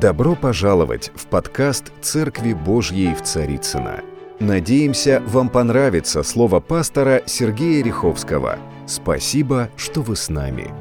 [0.00, 4.02] Добро пожаловать в подкаст «Церкви Божьей в Царицына.
[4.38, 8.58] Надеемся, вам понравится слово пастора Сергея Риховского.
[8.86, 10.72] Спасибо, что вы с нами.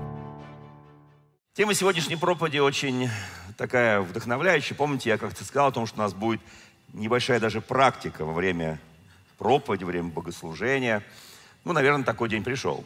[1.53, 3.09] Тема сегодняшней проповеди очень
[3.57, 4.77] такая вдохновляющая.
[4.77, 6.39] Помните, я как-то сказал о том, что у нас будет
[6.93, 8.79] небольшая даже практика во время
[9.37, 11.03] проповеди, во время богослужения.
[11.65, 12.85] Ну, наверное, такой день пришел.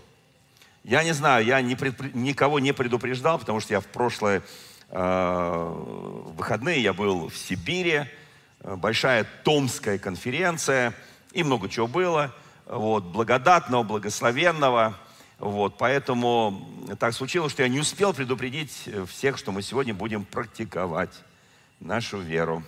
[0.83, 4.41] Я не знаю, я не пред, никого не предупреждал, потому что я в прошлое
[4.95, 5.73] Э,
[6.37, 8.05] выходные я был в Сибири,
[8.59, 10.93] э, большая Томская конференция,
[11.31, 12.31] и много чего было,
[12.67, 14.95] вот, благодатного, благословенного,
[15.39, 21.23] вот, поэтому так случилось, что я не успел предупредить всех, что мы сегодня будем практиковать
[21.79, 22.61] нашу веру.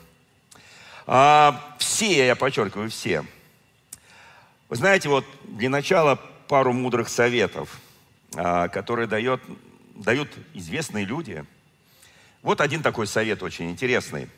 [1.05, 3.23] А, все, я подчеркиваю, все.
[4.67, 7.79] Вы знаете, вот для начала пару мудрых советов,
[8.35, 9.43] а, которые дает,
[9.93, 11.45] дают известные люди–
[12.45, 14.29] вот один такой совет очень интересный.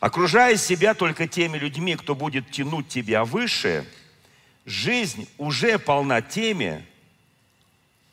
[0.00, 3.86] Окружая себя только теми людьми, кто будет тянуть тебя выше,
[4.64, 6.86] жизнь уже полна теми,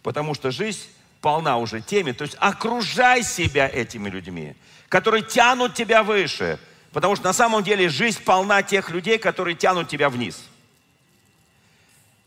[0.01, 0.81] потому что жизнь
[1.21, 4.57] полна уже теми, то есть окружай себя этими людьми,
[4.89, 6.59] которые тянут тебя выше,
[6.91, 10.43] потому что на самом деле жизнь полна тех людей, которые тянут тебя вниз.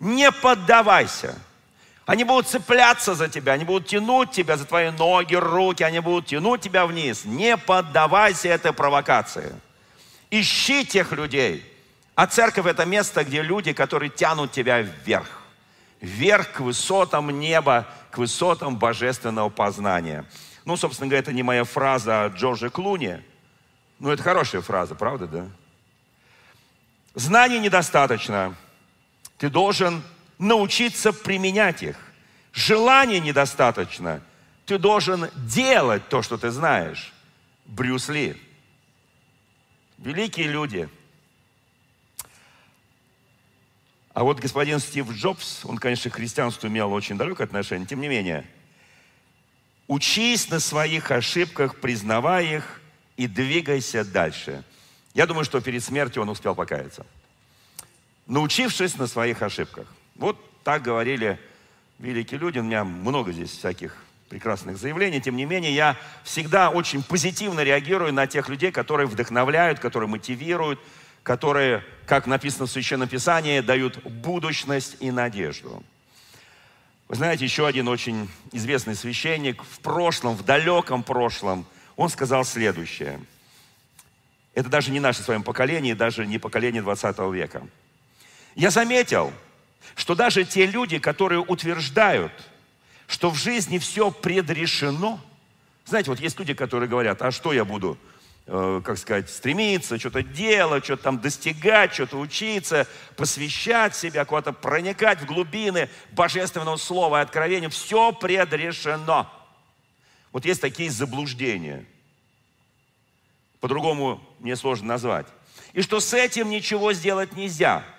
[0.01, 1.39] Не поддавайся.
[2.07, 6.27] Они будут цепляться за тебя, они будут тянуть тебя за твои ноги, руки, они будут
[6.27, 7.25] тянуть тебя вниз.
[7.25, 9.53] Не поддавайся этой провокации.
[10.31, 11.65] Ищи тех людей.
[12.15, 15.29] А церковь это место, где люди, которые тянут тебя вверх.
[16.01, 20.25] Вверх к высотам неба, к высотам божественного познания.
[20.65, 23.21] Ну, собственно говоря, это не моя фраза а Джорджа Клуни.
[23.99, 25.47] Ну, это хорошая фраза, правда, да?
[27.15, 28.55] Знаний недостаточно.
[29.39, 30.03] Ты должен
[30.39, 31.97] научиться применять их.
[32.53, 34.23] Желания недостаточно.
[34.65, 37.13] Ты должен делать то, что ты знаешь.
[37.67, 38.41] Брюс Ли.
[39.99, 40.89] Великие люди.
[44.13, 48.09] А вот господин Стив Джобс, он, конечно, к христианству имел очень далекое отношение, тем не
[48.09, 48.47] менее,
[49.89, 52.81] учись на своих ошибках, признавай их
[53.19, 54.65] и двигайся дальше.
[55.13, 57.05] Я думаю, что перед смертью он успел покаяться.
[58.27, 59.87] Научившись на своих ошибках.
[60.19, 61.39] Вот так говорили
[61.99, 62.59] великие люди.
[62.59, 63.97] У меня много здесь всяких
[64.29, 65.21] прекрасных заявлений.
[65.21, 70.81] Тем не менее, я всегда очень позитивно реагирую на тех людей, которые вдохновляют, которые мотивируют,
[71.23, 75.83] которые, как написано в Священном Писании, дают будущность и надежду.
[77.09, 83.21] Вы знаете, еще один очень известный священник в прошлом, в далеком прошлом, он сказал следующее.
[84.55, 87.63] Это даже не наше с вами поколение, даже не поколение 20 века.
[88.55, 89.33] Я заметил,
[89.95, 92.33] что даже те люди, которые утверждают,
[93.07, 95.21] что в жизни все предрешено,
[95.85, 97.97] знаете, вот есть люди, которые говорят, а что я буду,
[98.47, 105.21] э, как сказать, стремиться, что-то делать, что-то там достигать, что-то учиться, посвящать себя, куда-то проникать
[105.21, 109.31] в глубины божественного слова и откровения, все предрешено.
[110.33, 111.87] Вот есть такие заблуждения.
[113.61, 115.27] По-другому мне сложно назвать.
[115.73, 117.85] И что с этим ничего сделать нельзя–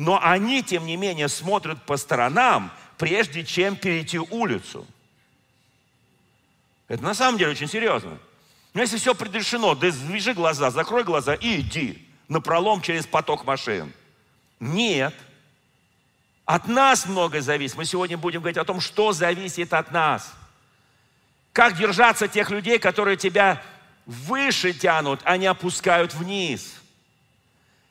[0.00, 4.86] но они, тем не менее, смотрят по сторонам, прежде чем перейти улицу.
[6.88, 8.16] Это на самом деле очень серьезно.
[8.72, 13.44] Но если все предрешено, да завяжи глаза, закрой глаза и иди на пролом через поток
[13.44, 13.92] машин.
[14.58, 15.14] Нет.
[16.46, 17.76] От нас многое зависит.
[17.76, 20.32] Мы сегодня будем говорить о том, что зависит от нас.
[21.52, 23.62] Как держаться тех людей, которые тебя
[24.06, 26.76] выше тянут, а не опускают вниз.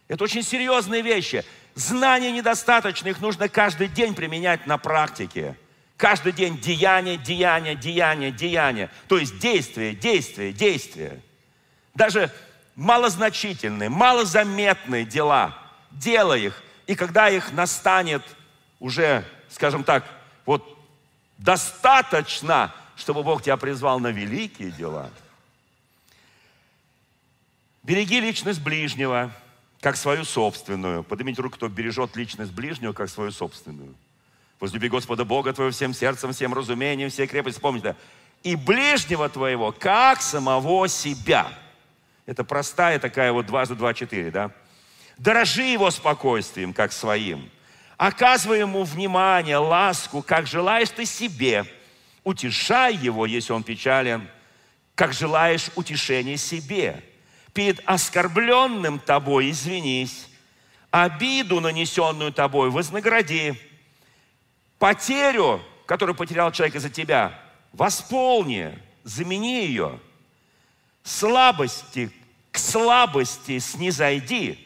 [0.07, 1.45] Это очень серьезные вещи.
[1.79, 5.55] Знаний недостаточно, их нужно каждый день применять на практике.
[5.95, 8.89] Каждый день деяние, деяние, деяние, деяние.
[9.07, 11.21] То есть действие, действие, действие.
[11.95, 12.33] Даже
[12.75, 15.57] малозначительные, малозаметные дела.
[15.91, 16.61] Делай их.
[16.85, 18.23] И когда их настанет
[18.81, 20.03] уже, скажем так,
[20.45, 20.77] вот
[21.37, 25.09] достаточно, чтобы Бог тебя призвал на великие дела.
[27.83, 29.31] Береги личность ближнего–
[29.81, 31.03] как свою собственную.
[31.03, 33.95] Поднимите руку, кто бережет личность ближнего, как свою собственную.
[34.59, 37.61] Возлюби Господа Бога твоего всем сердцем, всем разумением, всей крепостью.
[37.61, 37.95] Помните,
[38.43, 41.47] и ближнего твоего, как самого себя.
[42.25, 44.51] Это простая такая вот дважды два, четыре, да?
[45.17, 47.49] Дорожи его спокойствием, как своим.
[47.97, 51.65] Оказывай ему внимание, ласку, как желаешь ты себе.
[52.23, 54.27] Утешай его, если он печален,
[54.95, 57.03] как желаешь утешения себе
[57.53, 60.27] перед оскорбленным тобой извинись,
[60.91, 63.59] обиду, нанесенную тобой, вознагради,
[64.77, 67.39] потерю, которую потерял человек из-за тебя,
[67.73, 69.99] восполни, замени ее.
[71.03, 72.11] слабости,
[72.51, 74.59] к слабости снизойди,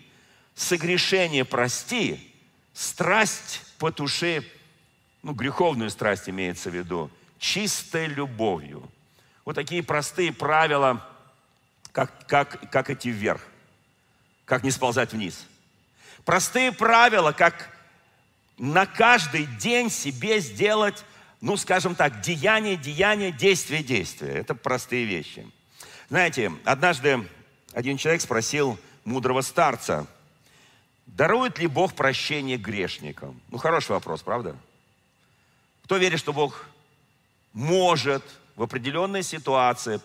[0.56, 2.34] согрешение прости,
[2.74, 4.46] страсть потуши,
[5.22, 7.10] ну, греховную страсть имеется в виду,
[7.40, 8.90] чистой любовью.
[9.46, 11.06] Вот такие простые правила,
[11.94, 13.42] как, как, как идти вверх,
[14.44, 15.46] как не сползать вниз.
[16.26, 17.70] Простые правила, как
[18.58, 21.06] на каждый день себе сделать,
[21.40, 24.34] ну, скажем так, деяние, деяние, действие, действие.
[24.34, 25.50] Это простые вещи.
[26.10, 27.30] Знаете, однажды
[27.74, 30.08] один человек спросил мудрого старца,
[31.06, 33.40] дарует ли Бог прощение грешникам?
[33.50, 34.56] Ну, хороший вопрос, правда?
[35.84, 36.66] Кто верит, что Бог
[37.52, 38.24] может
[38.56, 40.00] в определенной ситуации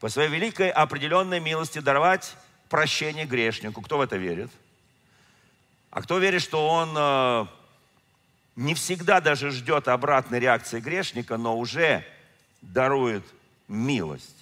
[0.00, 2.36] по своей великой определенной милости даровать
[2.68, 3.80] прощение грешнику?
[3.80, 4.50] Кто в это верит?
[5.90, 7.46] А кто верит, что Он э,
[8.56, 12.04] не всегда даже ждет обратной реакции грешника, но уже
[12.60, 13.24] дарует
[13.68, 14.36] милость?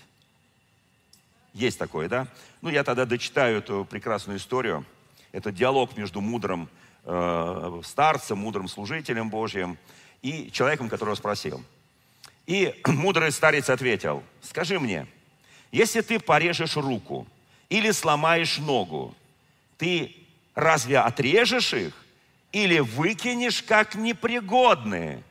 [1.53, 2.27] Есть такое, да?
[2.61, 4.85] Ну, я тогда дочитаю эту прекрасную историю.
[5.31, 6.69] Это диалог между мудрым
[7.05, 9.79] э, старцем, мудрым служителем Божьим
[10.23, 11.63] и человеком, которого спросил.
[12.47, 15.07] И мудрый старец ответил, скажи мне,
[15.75, 17.27] если ты порежешь руку
[17.69, 19.13] или сломаешь ногу,
[19.77, 20.15] ты
[20.55, 21.93] разве отрежешь их
[22.53, 25.25] или выкинешь как непригодные?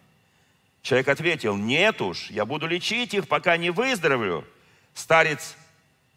[0.81, 4.45] Человек ответил, нет уж, я буду лечить их, пока не выздоровлю.
[4.93, 5.55] Старец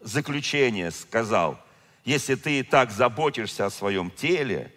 [0.01, 1.57] заключение сказал,
[2.03, 4.73] если ты так заботишься о своем теле,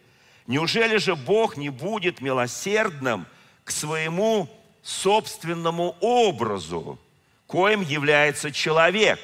[0.46, 3.26] неужели же Бог не будет милосердным
[3.64, 4.48] к своему
[4.80, 7.00] собственному образу,
[7.48, 9.18] коим является человек?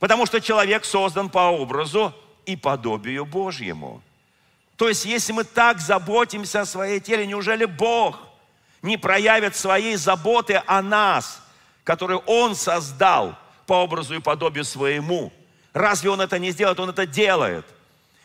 [0.00, 2.14] Потому что человек создан по образу
[2.46, 4.02] и подобию Божьему.
[4.76, 8.18] То есть, если мы так заботимся о своей теле, неужели Бог
[8.82, 11.42] не проявит своей заботы о нас,
[11.84, 15.32] которую Он создал– по образу и подобию своему.
[15.72, 16.78] Разве Он это не сделает?
[16.80, 17.66] Он это делает.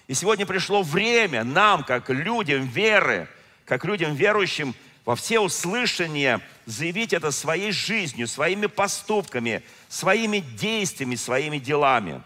[0.08, 3.28] И сегодня пришло время нам, как людям веры,
[3.66, 4.76] как людям верующим,
[5.06, 12.22] во все услышания заявить это своей жизнью, своими поступками, своими действиями, своими делами.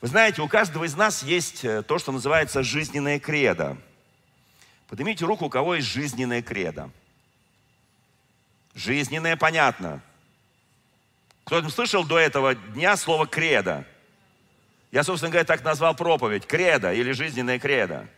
[0.00, 3.76] Вы знаете, у каждого из нас есть э, то, что называется жизненная кредо.
[4.88, 6.90] Поднимите руку, у кого есть жизненная кредо.
[8.74, 10.00] Жизненное, понятно.
[11.44, 13.84] Кто слышал до этого дня слово «кредо»?
[14.92, 16.46] Я, собственно говоря, так назвал проповедь.
[16.46, 18.08] Кредо или жизненная кредо.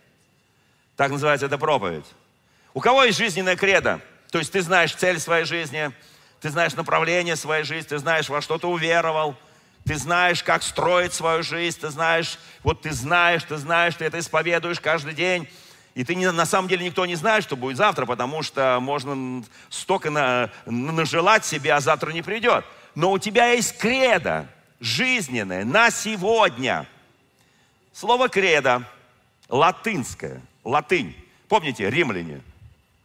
[0.95, 2.05] Так называется эта проповедь.
[2.73, 4.01] У кого есть жизненная кредо?
[4.31, 5.91] То есть ты знаешь цель своей жизни,
[6.43, 9.35] ты знаешь направление своей жизни, ты знаешь, во что ты уверовал,
[9.85, 14.19] ты знаешь, как строить свою жизнь, ты знаешь, вот ты знаешь, ты знаешь, ты это
[14.19, 15.47] исповедуешь каждый день.
[15.95, 19.43] И ты не, на самом деле никто не знает, что будет завтра, потому что можно
[19.69, 22.63] столько на, нажелать себе, а завтра не придет
[22.95, 24.47] но у тебя есть кредо
[24.79, 26.87] жизненное на сегодня.
[27.91, 28.83] Слово кредо
[29.49, 31.15] латынское, латынь.
[31.47, 32.41] Помните, римляне?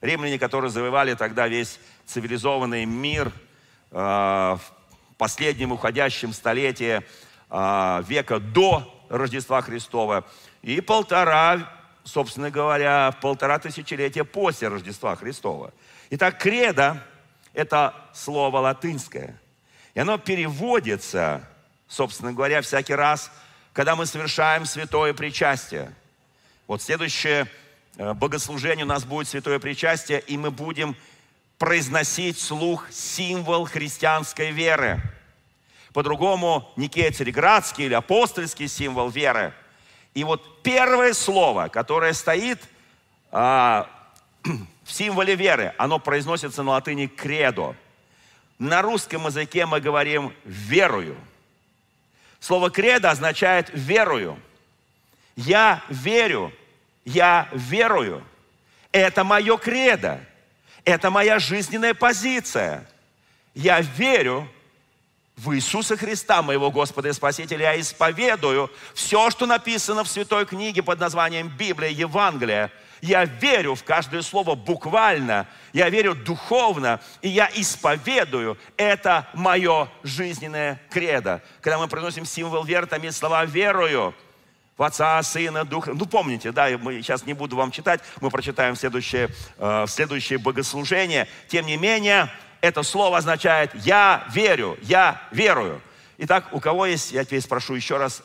[0.01, 3.33] Римляне, которые завоевали тогда весь цивилизованный мир
[3.91, 4.61] э, в
[5.17, 7.03] последнем уходящем столетии
[7.51, 10.25] э, века до Рождества Христова
[10.63, 11.71] и полтора,
[12.05, 15.73] собственно говоря, полтора тысячелетия после Рождества Христова.
[16.11, 17.03] Итак, кредо–
[17.55, 19.41] это слово латынское–
[19.99, 21.45] и оно переводится,
[21.89, 23.33] собственно говоря, всякий раз,
[23.73, 25.93] когда мы совершаем святое причастие.
[26.69, 27.51] Вот следующее
[27.97, 30.95] э, богослужение у нас будет святое причастие, и мы будем
[31.59, 35.01] произносить слух символ христианской веры.
[35.93, 39.53] По-другому Никея Цареградский или апостольский символ веры.
[40.15, 42.61] И вот первое слово, которое стоит
[43.33, 43.91] а,
[44.85, 47.75] в символе веры, оно произносится на латыни «кредо».
[48.59, 51.17] На русском языке мы говорим «верую».
[52.41, 54.39] Слово «кредо» означает «верую».
[55.37, 56.53] Я верю,
[57.05, 58.25] я верую.
[58.91, 60.21] Это мое кредо,
[60.85, 62.89] это моя жизненная позиция.
[63.55, 64.49] Я верю
[65.37, 67.73] в Иисуса Христа, моего Господа и Спасителя.
[67.73, 72.71] Я исповедую все, что написано в Святой книге под названием Библия, Евангелие–
[73.01, 78.59] я верю в каждое слово буквально, я верю духовно, и я исповедую.
[78.77, 81.43] Это мое жизненное кредо.
[81.61, 84.15] Когда мы приносим символ веры, там есть слова «верую»,
[84.79, 85.93] в Отца, Сына, Духа.
[85.93, 91.29] Ну, помните, да, мы сейчас не буду вам читать, мы прочитаем следующее, э, следующее богослужение.
[91.49, 92.31] Тем не менее,
[92.63, 95.83] это слово означает «я верю», «я верую».
[96.17, 98.23] Итак, у кого есть, я теперь спрошу еще раз,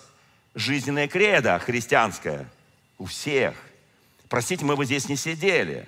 [0.55, 2.47] жизненное кредо христианское?
[2.97, 3.53] У всех–
[4.33, 5.87] Простите, мы бы здесь не сидели,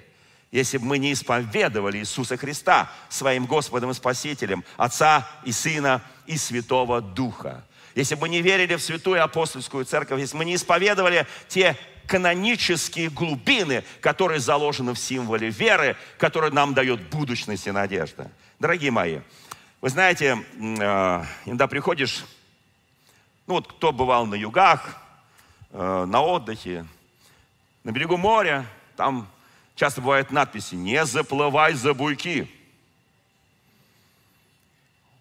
[0.51, 6.37] если бы мы не исповедовали Иисуса Христа своим Господом и Спасителем, Отца и Сына и
[6.37, 7.65] Святого Духа.
[7.95, 13.83] Если бы не верили в святую апостольскую церковь, если бы не исповедовали те канонические глубины,
[14.01, 18.29] которые заложены в символе веры, который нам дает будущность и надежда.
[18.59, 19.21] Дорогие мои,
[19.81, 22.25] вы знаете, э, иногда приходишь,
[23.47, 24.97] ну вот кто бывал на югах,
[25.71, 26.85] э, на отдыхе,
[27.83, 29.27] на берегу моря, там
[29.75, 32.51] часто бывают надписи «Не заплывай за буйки».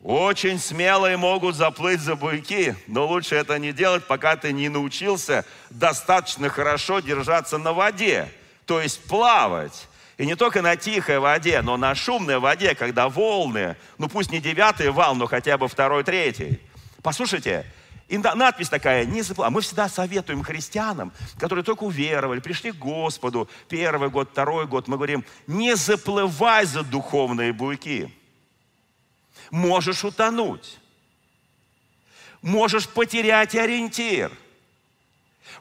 [0.04, 5.46] Очень смелые могут заплыть за буйки, но лучше это не делать, пока ты не научился
[5.70, 8.30] достаточно хорошо держаться на воде,
[8.66, 9.88] то есть плавать.
[10.18, 14.40] И не только на тихой воде, но на шумной воде, когда волны, ну пусть не
[14.40, 16.61] девятый вал, но хотя бы второй, третий.
[17.02, 17.64] Послушайте,
[18.06, 19.50] и надпись такая, не заплывай.
[19.50, 24.96] Мы всегда советуем христианам, которые только уверовали, пришли к Господу, первый год, второй год, мы
[24.96, 28.12] говорим, не заплывай за духовные буйки
[29.50, 30.78] можешь утонуть.
[32.42, 34.30] Можешь потерять ориентир.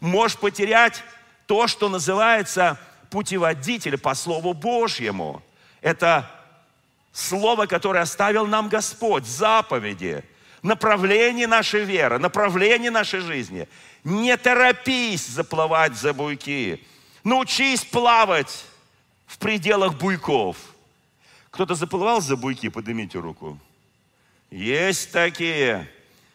[0.02, 1.04] Можешь потерять
[1.46, 5.42] то, что называется путеводитель по Слову Божьему.
[5.82, 6.30] Это
[7.12, 10.24] Слово, которое оставил нам Господь, заповеди,
[10.63, 13.68] направление нашей веры, направление нашей жизни.
[14.04, 16.84] Не торопись заплывать за буйки.
[17.24, 18.66] Научись плавать
[19.28, 20.58] в пределах буйков.
[21.52, 23.60] Кто-то заплывал за буйки, поднимите руку.
[24.54, 25.90] Есть такие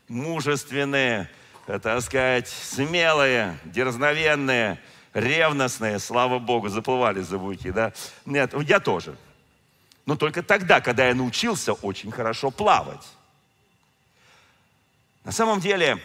[0.09, 1.31] мужественные,
[1.67, 4.83] так сказать, смелые, дерзновенные,
[5.15, 7.93] ревностные, слава Богу, заплывали за буйки, да?
[8.27, 9.17] Нет, я тоже.
[10.05, 13.07] Но только тогда, когда я научился очень хорошо плавать.
[15.23, 16.03] На самом деле,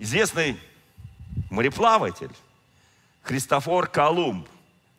[0.00, 0.58] известный
[1.50, 2.32] мореплаватель
[3.22, 4.48] Христофор Колумб,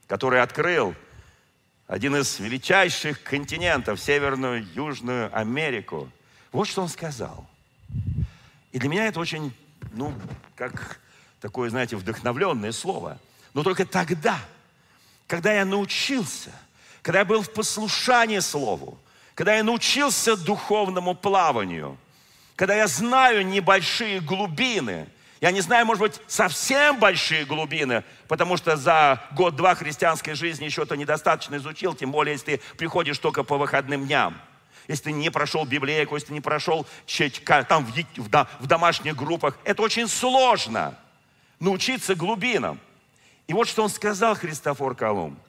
[0.07, 0.95] который открыл
[1.87, 6.11] один из величайших континентов, Северную, Южную Америку.
[6.51, 7.47] Вот что он сказал.
[8.73, 9.53] И для меня это очень,
[9.93, 10.13] ну,
[10.55, 10.99] как
[11.39, 13.17] такое, знаете, вдохновленное слово.
[13.53, 14.37] Но только тогда,
[15.27, 16.51] когда я научился,
[17.01, 18.99] когда я был в послушании Слову,
[19.33, 21.97] когда я научился духовному плаванию,
[22.55, 25.07] когда я знаю небольшие глубины–
[25.39, 30.83] я не знаю, может быть, совсем большие глубины, потому что за год-два христианской жизни еще
[30.83, 34.39] это недостаточно изучил, тем более, если ты приходишь только по выходным дням.
[34.87, 36.87] Если ты не прошел библейку, если ты не прошел
[37.67, 40.97] там в, в, в домашних группах, это очень сложно
[41.59, 42.79] научиться глубинам.
[43.47, 45.39] И вот что он сказал, Христофор Колумб.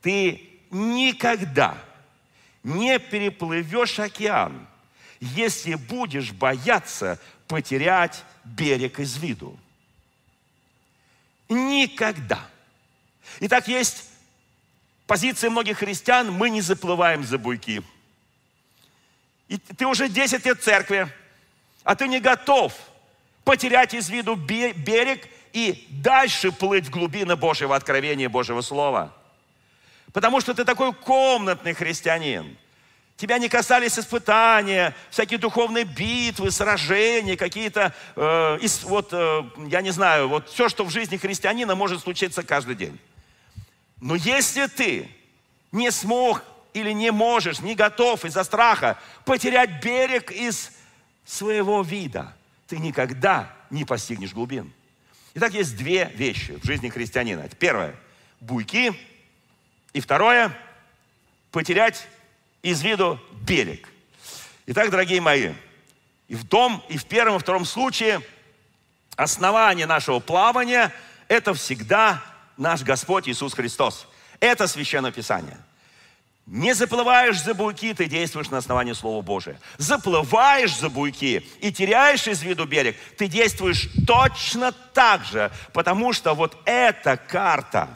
[0.00, 1.76] Ты никогда
[2.62, 4.66] не переплывешь океан,
[5.20, 9.58] если будешь бояться потерять берег из виду.
[11.48, 12.48] Никогда.
[13.40, 14.10] Итак, есть
[15.06, 17.82] позиция многих христиан, мы не заплываем за буйки.
[19.48, 21.08] И ты уже 10 лет в церкви,
[21.82, 22.74] а ты не готов
[23.44, 29.14] потерять из виду берег и дальше плыть в глубины Божьего откровения, Божьего Слова.
[30.12, 32.56] Потому что ты такой комнатный христианин.
[33.16, 40.28] Тебя не касались испытания, всякие духовные битвы, сражения, какие-то, э, вот, э, я не знаю,
[40.28, 42.98] вот все, что в жизни христианина может случиться каждый день.
[44.00, 45.08] Но если ты
[45.70, 46.42] не смог
[46.72, 50.72] или не можешь, не готов из-за страха потерять берег из
[51.24, 52.34] своего вида,
[52.66, 54.72] ты никогда не постигнешь глубин.
[55.34, 57.48] Итак, есть две вещи в жизни христианина.
[57.60, 57.94] Первое–
[58.40, 58.92] буйки.
[59.92, 60.56] И второе–
[61.52, 62.08] потерять
[62.64, 63.88] из виду берег.
[64.66, 65.52] Итак, дорогие мои,
[66.28, 68.22] и в том, и в первом, и втором случае
[69.16, 70.92] основание нашего плавания–
[71.28, 72.22] это всегда
[72.56, 74.08] наш Господь Иисус Христос.
[74.40, 75.58] Это Священное Писание.
[76.46, 79.60] Не заплываешь за буйки, ты действуешь на основании Слова Божия.
[79.76, 86.34] Заплываешь за буйки и теряешь из виду берег, ты действуешь точно так же, потому что
[86.34, 87.90] вот эта карта,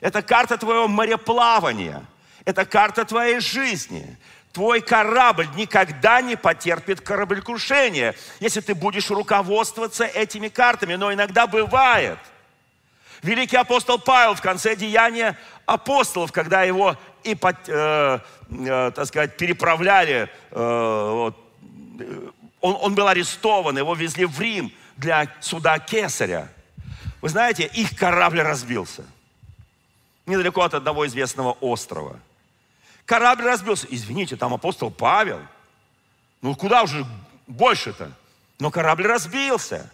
[0.00, 2.06] это карта твоего мореплавания–
[2.44, 4.16] это карта твоей жизни.
[4.52, 10.94] Твой корабль никогда не потерпит кораблекрушение, если ты будешь руководствоваться этими картами.
[10.94, 12.18] Но иногда бывает.
[13.22, 18.18] Великий апостол Павел в конце деяния апостолов, когда его и, э,
[18.50, 21.36] э, так сказать, переправляли, э, вот,
[22.60, 26.48] он, он был арестован, его везли в Рим для суда Кесаря.
[27.20, 29.04] Вы знаете, их корабль разбился.
[30.26, 32.18] Недалеко от одного известного острова–
[33.12, 33.86] Корабль разбился.
[33.90, 35.38] Извините, там апостол Павел.
[36.40, 37.04] Ну куда уже
[37.46, 38.10] больше-то?
[38.58, 39.92] Но корабль разбился.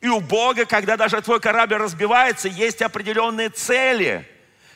[0.00, 4.24] И у Бога, когда даже твой корабль разбивается, есть определенные цели,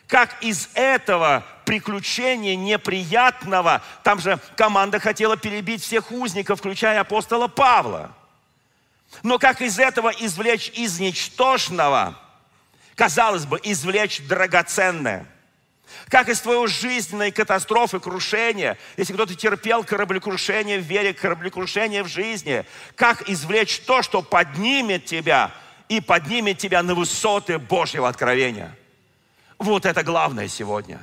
[0.09, 8.11] как из этого приключения неприятного, там же команда хотела перебить всех узников, включая апостола Павла.
[9.23, 12.19] Но как из этого извлечь из ничтожного,
[12.97, 15.29] казалось бы, извлечь драгоценное?
[16.09, 22.65] Как из твоей жизненной катастрофы, крушения, если кто-то терпел кораблекрушение в вере, кораблекрушение в жизни,
[22.95, 25.53] как извлечь то, что поднимет тебя
[25.89, 28.77] и поднимет тебя на высоты Божьего откровения?
[29.59, 31.01] Вот это главное сегодня.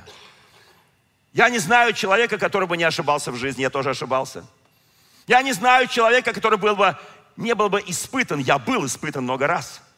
[1.32, 4.44] Я не знаю человека, который бы не ошибался в жизни, я тоже ошибался.
[5.26, 6.96] Я не знаю человека, который был бы,
[7.36, 9.82] не был бы испытан, я был испытан много раз–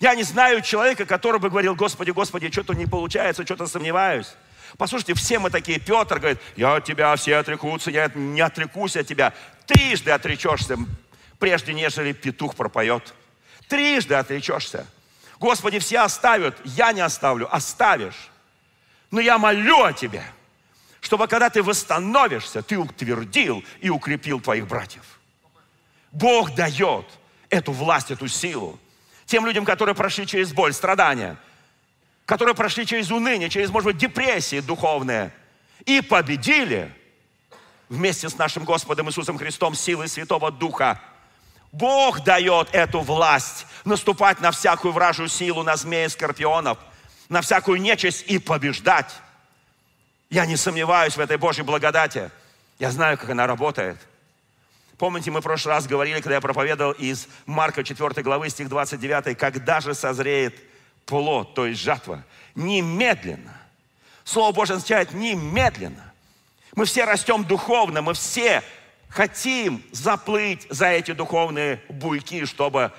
[0.00, 4.34] я не знаю человека, который бы говорил, Господи, Господи, что-то не получается, что-то сомневаюсь.
[4.78, 5.78] Послушайте, все мы такие.
[5.78, 9.34] Петр говорит, я от тебя, все отрекутся, я не отрекусь от тебя.
[9.66, 10.78] Трижды отречешься,
[11.38, 13.12] прежде нежели петух пропоет.
[13.68, 14.86] Трижды отречешься.
[15.38, 18.30] Господи, все оставят, я не оставлю, оставишь.
[19.10, 20.24] Но я молю о тебе,
[21.02, 25.04] чтобы когда ты восстановишься, ты утвердил и укрепил твоих братьев.
[26.10, 27.06] Бог дает
[27.50, 28.79] эту власть, эту силу
[29.30, 31.36] тем людям, которые прошли через боль, страдания,
[32.26, 35.32] которые прошли через уныние, через, может быть, депрессии духовные
[35.86, 36.92] и победили
[37.88, 41.00] вместе с нашим Господом Иисусом Христом силой Святого Духа.
[41.70, 46.78] Бог дает эту власть наступать на всякую вражью силу, на змеи скорпионов,
[47.28, 49.14] на всякую нечисть и побеждать.
[50.28, 52.32] Я не сомневаюсь в этой Божьей благодати.
[52.80, 53.96] Я знаю, как она работает.
[55.00, 59.34] Помните, мы в прошлый раз говорили, когда я проповедовал из Марка 4 главы, стих 29,
[59.38, 60.54] когда же созреет
[61.06, 62.22] плод, то есть жатва?
[62.54, 63.58] Немедленно.
[64.24, 66.12] Слово Божье означает немедленно.
[66.76, 68.62] Мы все растем духовно, мы все
[69.08, 72.92] хотим заплыть за эти духовные буйки, чтобы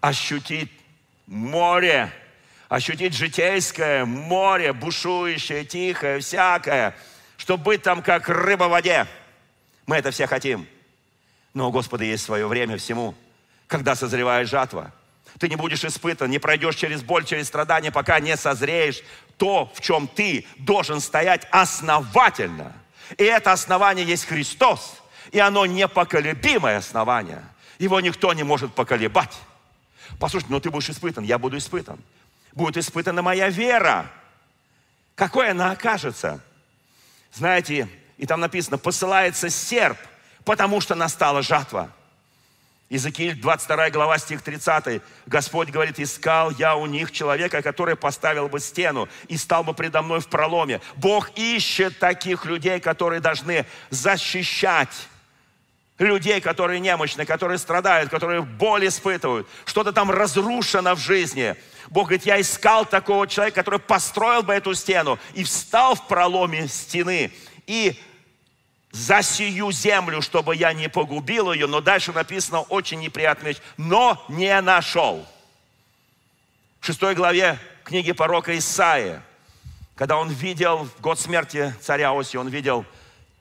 [0.00, 0.72] ощутить
[1.26, 2.10] море,
[2.70, 6.96] ощутить житейское море, бушующее, тихое, всякое,
[7.36, 9.06] чтобы быть там как рыба в воде.
[9.84, 10.66] Мы это все хотим.
[11.56, 13.14] Но у Господа есть свое время всему,
[13.66, 14.92] когда созревает жатва.
[15.38, 19.00] Ты не будешь испытан, не пройдешь через боль, через страдания, пока не созреешь
[19.38, 22.74] то, в чем ты должен стоять основательно.
[23.16, 25.00] И это основание есть Христос.
[25.32, 27.42] И оно непоколебимое основание.
[27.78, 29.38] Его никто не может поколебать.
[30.18, 31.98] Послушай, но ты будешь испытан, я буду испытан.
[32.52, 34.10] Будет испытана моя вера.
[35.14, 36.38] Какой она окажется?
[37.32, 37.88] Знаете,
[38.18, 39.96] и там написано, посылается серп–
[40.46, 41.90] потому что настала жатва.
[42.88, 45.02] Иезекииль, 22 глава, стих 30.
[45.26, 50.02] Господь говорит, искал я у них человека, который поставил бы стену и стал бы предо
[50.02, 50.80] мной в проломе.
[50.94, 55.08] Бог ищет таких людей, которые должны защищать
[55.98, 59.48] людей, которые немощны, которые страдают, которые боль испытывают.
[59.64, 61.56] Что-то там разрушено в жизни.
[61.90, 66.68] Бог говорит, я искал такого человека, который построил бы эту стену и встал в проломе
[66.68, 67.32] стены
[67.66, 67.98] и
[68.96, 74.58] за сию землю, чтобы я не погубил ее, но дальше написано очень неприятная но не
[74.62, 75.26] нашел.
[76.80, 79.22] В шестой главе книги пророка Исаия,
[79.96, 82.86] когда он видел в год смерти царя Оси, он видел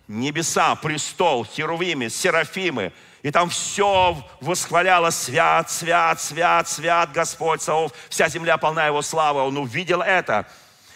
[0.09, 2.91] небеса, престол, херувимы, серафимы,
[3.23, 9.41] и там все восхваляло свят, свят, свят, свят Господь Саов, вся земля полна Его славы.
[9.41, 10.47] Он увидел это.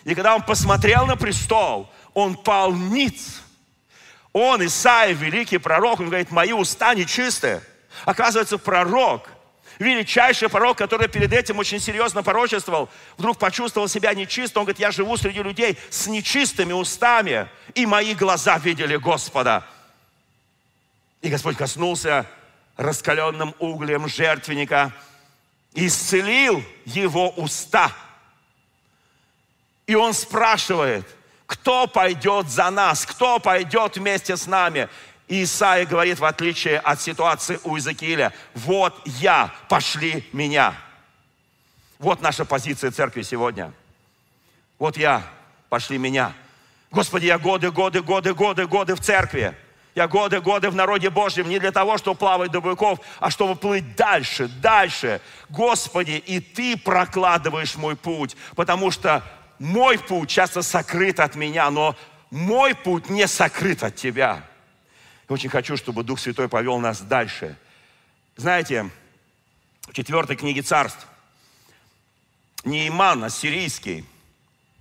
[0.03, 3.41] И когда он посмотрел на престол, он пал ниц
[4.33, 7.63] он, Исаия, великий пророк, он говорит, мои уста нечистые.
[8.05, 9.27] Оказывается, пророк,
[9.79, 14.59] величайший пророк, который перед этим очень серьезно порочествовал, вдруг почувствовал себя нечисто.
[14.59, 19.65] Он говорит, я живу среди людей с нечистыми устами, и мои глаза видели Господа.
[21.21, 22.25] И Господь коснулся
[22.77, 24.93] раскаленным углем жертвенника,
[25.73, 27.91] исцелил его уста.
[29.87, 31.05] И он спрашивает–
[31.49, 33.07] кто пойдет за нас?
[33.07, 34.87] Кто пойдет вместе с нами?
[35.27, 40.75] И Исаия говорит, в отличие от ситуации у Иезекииля, вот я, пошли меня.
[41.97, 43.73] Вот наша позиция церкви сегодня.
[44.77, 45.23] Вот я,
[45.69, 46.33] пошли меня.
[46.91, 49.55] Господи, я годы, годы, годы, годы, годы в церкви.
[49.95, 53.55] Я годы, годы в народе Божьем не для того, чтобы плавать до быков, а чтобы
[53.55, 55.19] плыть дальше, дальше.
[55.49, 59.23] Господи, и Ты прокладываешь мой путь, потому что
[59.59, 61.95] мой путь часто сокрыт от меня, но
[62.31, 64.43] мой путь не сокрыт от тебя.
[65.27, 67.57] Я очень хочу, чтобы Дух Святой повел нас дальше.
[68.35, 68.89] Знаете,
[69.87, 71.05] в четвертой книге царств
[72.63, 74.05] Нейман, ассирийский,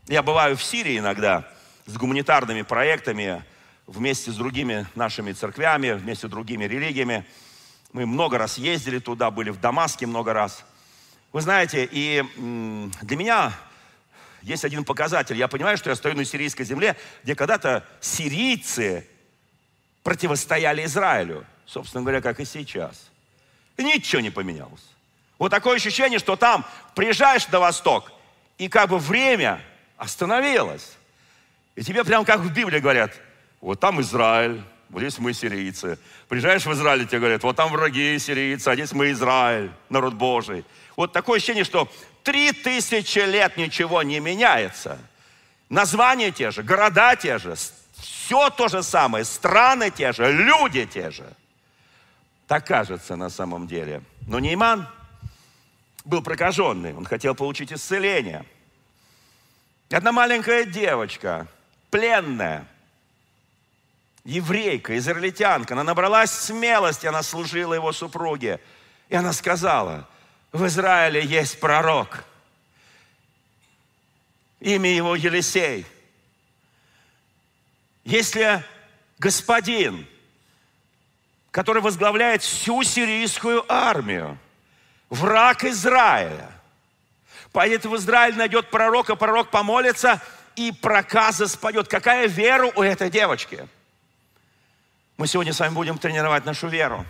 [0.07, 1.49] я бываю в Сирии иногда
[1.87, 3.45] с гуманитарными проектами,
[3.87, 7.25] вместе с другими нашими церквями, вместе с другими религиями.
[7.93, 10.65] Мы много раз ездили туда, были в Дамаске много раз.
[11.33, 12.23] Вы знаете, и
[13.03, 13.53] для меня
[14.49, 15.37] есть один показатель.
[15.37, 19.07] Я понимаю, что я стою на сирийской земле, где когда-то сирийцы
[20.03, 21.45] противостояли Израилю.
[21.67, 23.11] Собственно говоря, как и сейчас.
[23.77, 24.85] И ничего не поменялось.
[25.39, 28.11] Вот такое ощущение, что там приезжаешь на восток,
[28.57, 29.61] и как бы время
[29.97, 30.97] остановилось.
[31.77, 33.13] И тебе прям как в Библии говорят,
[33.61, 35.99] вот там Израиль, вот здесь мы сирийцы.
[36.29, 40.65] Приезжаешь в Израиль, тебе говорят, вот там враги сирийцы, а здесь мы Израиль, народ Божий.
[40.97, 41.89] Вот такое ощущение, что
[42.29, 44.99] три тысячи лет ничего не меняется.
[45.71, 47.55] Названия те же, города те же,
[47.97, 51.25] все то же самое, страны те же, люди те же.
[52.47, 54.03] Так кажется на самом деле.
[54.27, 54.87] Но Нейман
[56.05, 58.45] был прокаженный, он хотел получить исцеление.
[59.91, 61.47] Одна маленькая девочка,
[61.89, 62.67] пленная,
[64.25, 68.61] еврейка, израильтянка, она набралась смелости, она служила его супруге.
[69.09, 70.07] И она сказала,
[70.53, 72.25] в Израиле есть пророк.
[74.61, 75.87] Имя его Елисей.
[78.05, 78.65] Если
[79.19, 80.07] господин,
[81.51, 84.39] который возглавляет всю сирийскую армию,
[85.11, 86.51] враг Израиля,
[87.53, 90.21] поедет в Израиль, найдет пророка, пророк помолится,
[90.57, 91.89] и проказа спадет.
[91.89, 93.69] Какая вера у этой девочки–
[95.19, 97.05] мы сегодня с вами будем тренировать нашу веру.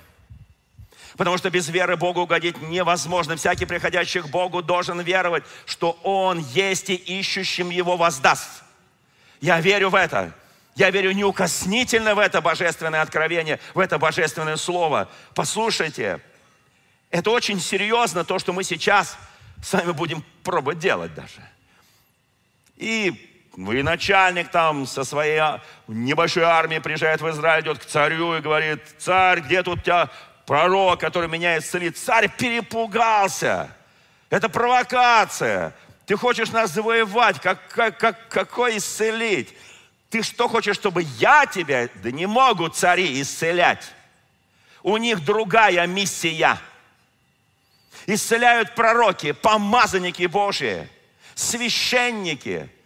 [1.19, 3.35] Потому что без веры Богу угодить невозможно.
[3.35, 8.63] Всякий приходящий к Богу должен веровать, что Он есть и ищущим Его воздаст.
[9.41, 10.33] Я верю в это.
[10.77, 15.11] Я верю неукоснительно в это божественное откровение, в это божественное слово.
[15.35, 16.21] Послушайте,
[17.11, 19.19] это очень серьезно, то, что мы сейчас
[19.61, 21.43] с вами будем пробовать делать даже.
[22.77, 23.29] И
[23.59, 25.43] и начальник там со своей
[25.89, 30.11] небольшой армией приезжает в Израиль, идет к царю и говорит, царь, где тут у тебя
[30.49, 31.99] пророк, который меня исцелит?
[31.99, 33.71] Царь перепугался.
[34.31, 35.75] Это провокация.
[36.07, 39.55] Ты хочешь нас завоевать, как, как, как, какой исцелить?
[40.09, 41.91] Ты что хочешь, чтобы я тебя?
[41.97, 43.93] Да не могут цари исцелять.
[44.83, 46.59] У них другая миссия.
[48.07, 50.89] Исцеляют пророки, помазанники Божьи,
[51.35, 52.69] священники–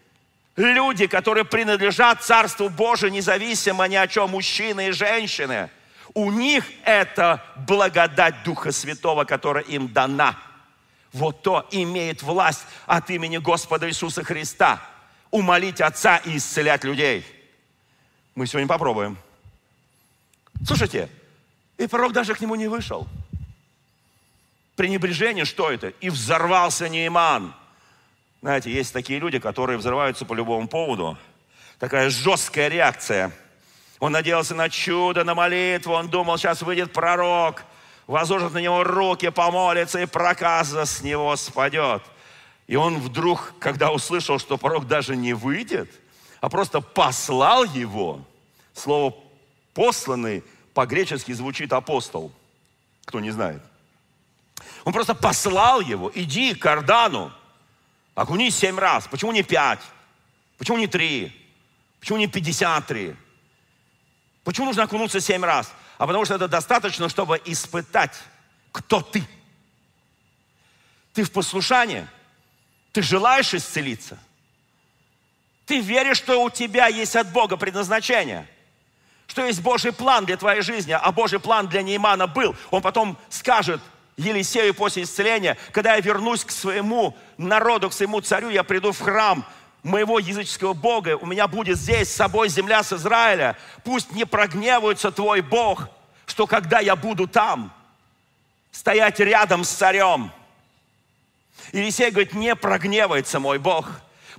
[0.54, 5.70] Люди, которые принадлежат Царству Божию, независимо ни о чем, мужчины и женщины,
[6.14, 10.38] у них это благодать Духа Святого, которая им дана.
[11.12, 14.82] Вот то имеет власть от имени Господа Иисуса Христа
[15.30, 17.24] умолить Отца и исцелять людей.
[18.34, 19.18] Мы сегодня попробуем.
[20.66, 21.08] Слушайте,
[21.78, 23.06] и пророк даже к нему не вышел.
[24.76, 25.88] Пренебрежение, что это?
[25.88, 27.54] И взорвался Нейман–
[28.42, 31.16] знаете, есть такие люди, которые взрываются по любому поводу.
[31.78, 33.30] Такая жесткая реакция.
[34.02, 35.92] Он надеялся на чудо, на молитву.
[35.92, 37.62] Он думал, сейчас выйдет пророк,
[38.08, 42.02] возложит на него руки, помолится, и проказа с него спадет.
[42.66, 45.88] И он вдруг, когда услышал, что пророк даже не выйдет,
[46.40, 48.20] а просто послал его,
[48.74, 49.14] слово
[49.72, 50.42] «посланный»
[50.74, 52.32] по-гречески звучит «апостол»,
[53.04, 53.62] кто не знает.
[54.82, 57.32] Он просто послал его, иди к Ордану,
[58.16, 59.06] Окунись семь раз.
[59.06, 59.80] Почему не пять?
[60.58, 61.32] Почему не три?
[62.00, 63.14] Почему не пятьдесят три?
[64.44, 65.72] Почему нужно окунуться семь раз?
[65.98, 68.18] А потому что это достаточно, чтобы испытать,
[68.72, 69.24] кто ты.
[71.12, 72.06] Ты в послушании?
[72.92, 74.18] Ты желаешь исцелиться?
[75.66, 78.48] Ты веришь, что у тебя есть от Бога предназначение?
[79.26, 82.56] Что есть Божий план для твоей жизни, а Божий план для Неймана был.
[82.70, 83.80] Он потом скажет,
[84.16, 89.00] Елисею после исцеления, когда я вернусь к своему народу, к своему царю, я приду в
[89.00, 89.46] храм
[89.82, 93.56] моего языческого Бога, у меня будет здесь с собой земля с Израиля.
[93.84, 95.88] Пусть не прогневается твой Бог,
[96.26, 97.72] что когда я буду там,
[98.72, 100.32] стоять рядом с царем.
[101.72, 103.88] Елисей говорит, не прогневается мой Бог,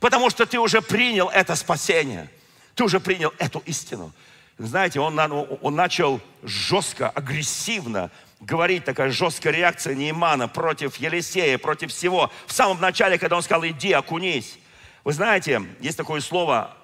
[0.02, 2.30] потому что ты уже принял это спасение.
[2.76, 4.12] Ты уже принял эту истину.
[4.58, 12.32] Знаете, он, он начал жестко, агрессивно говорить, такая жесткая реакция Неймана против Елисея, против всего.
[12.46, 14.58] В самом начале, когда он сказал, иди, окунись.
[15.04, 16.76] Вы знаете, есть такое слово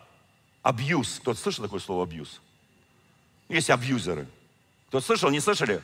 [0.61, 1.19] абьюз.
[1.21, 2.41] Кто-то слышал такое слово абьюз?
[3.47, 4.27] Есть абьюзеры.
[4.89, 5.81] Кто слышал, не слышали?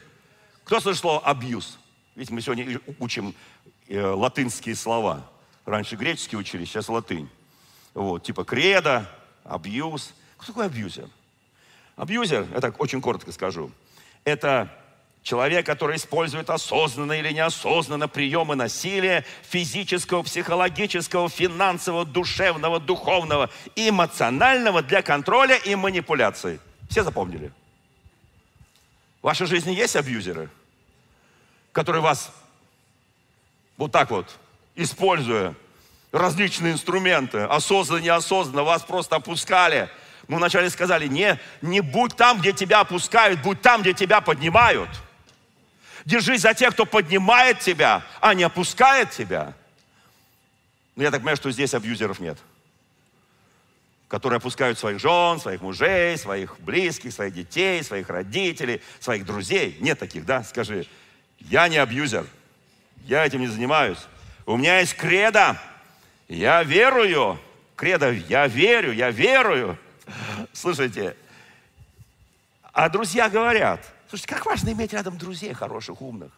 [0.66, 1.78] Кто слышал слово абьюз?
[2.16, 3.34] Видите, мы сегодня учим
[3.88, 5.30] э, латынские слова.
[5.66, 7.30] Раньше греческие учили, сейчас латынь.
[7.94, 9.10] Вот, типа кредо,
[9.44, 10.14] абьюз.
[10.38, 11.10] Кто такой абьюзер?
[11.96, 13.72] Абьюзер, это очень коротко скажу,
[14.26, 14.70] это
[15.26, 25.02] Человек, который использует осознанно или неосознанно приемы насилия физического, психологического, финансового, душевного, духовного, эмоционального для
[25.02, 26.60] контроля и манипуляции.
[26.92, 27.52] Все запомнили?
[29.24, 30.48] В вашей жизни есть абьюзеры,
[31.72, 32.32] которые вас
[33.78, 34.38] вот так вот,
[34.76, 35.56] используя,
[36.12, 39.90] различные инструменты, осознанно, неосознанно, вас просто опускали.
[40.28, 44.90] Мы вначале сказали, не, не будь там, где тебя опускают, будь там, где тебя поднимают.
[46.06, 49.54] Держись за тех, кто поднимает тебя, а не опускает тебя.
[50.96, 52.38] Но я так понимаю, что здесь абьюзеров нет.
[54.08, 59.78] Которые опускают своих жен, своих мужей, своих близких, своих детей, своих родителей, своих друзей.
[59.82, 60.44] Нет таких, да?
[60.44, 60.86] Скажи,
[61.40, 62.26] я не абьюзер.
[63.06, 64.00] Я этим не занимаюсь.
[64.46, 65.60] У меня есть кредо.
[66.28, 67.40] Я верую.
[67.76, 69.78] Кредо, я верю, я верую.
[70.54, 71.18] Слушайте,
[72.72, 73.82] а друзья говорят,
[74.18, 76.32] слушайте, как важно иметь рядом друзей хороших, умных.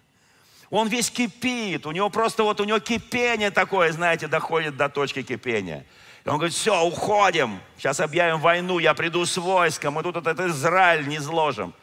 [0.69, 5.21] Он весь кипит, у него просто вот, у него кипение такое, знаете, доходит до точки
[5.21, 5.85] кипения.
[6.25, 10.39] И он говорит, все, уходим, сейчас объявим войну, я приду с войском, мы тут этот
[10.39, 11.73] Израиль не зложим.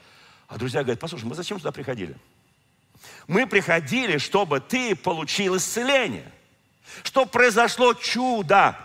[0.49, 2.17] А друзья говорят, послушай, мы зачем сюда приходили?
[3.29, 6.31] Мы приходили, чтобы ты получил исцеление,
[7.05, 8.77] чтобы произошло чудо.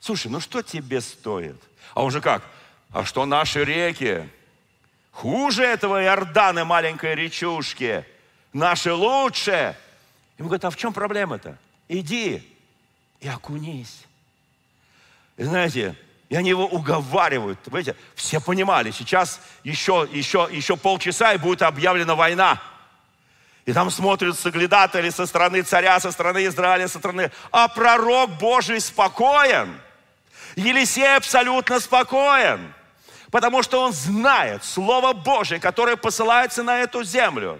[0.00, 1.60] Слушай, ну что тебе стоит?
[1.94, 2.42] А он же как?
[2.90, 4.28] А что наши реки?
[5.12, 8.04] Хуже этого Иордана маленькой речушки.
[8.52, 9.76] Наши лучше.
[10.38, 11.56] Ему говорят, а в чем проблема-то?
[11.88, 12.42] Иди
[13.20, 14.04] и окунись.
[15.36, 15.94] И знаете,
[16.28, 17.58] и они его уговаривают.
[17.60, 22.60] Понимаете, все понимали, сейчас еще, еще, еще полчаса и будет объявлена война.
[23.64, 27.30] И там смотрят соглядатели со стороны царя, со стороны Израиля, со стороны...
[27.52, 29.80] А пророк Божий спокоен.
[30.56, 32.74] Елисей абсолютно спокоен.
[33.32, 37.58] Потому что он знает Слово Божие, которое посылается на эту землю.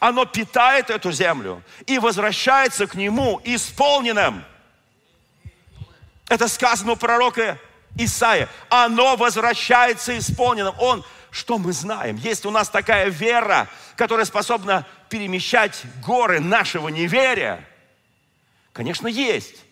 [0.00, 4.44] Оно питает эту землю и возвращается к нему исполненным.
[6.28, 7.60] Это сказано у пророка
[7.96, 8.48] Исаия.
[8.68, 10.74] Оно возвращается исполненным.
[10.80, 12.16] Он, что мы знаем?
[12.16, 17.64] Есть у нас такая вера, которая способна перемещать горы нашего неверия.
[18.72, 19.64] Конечно, есть.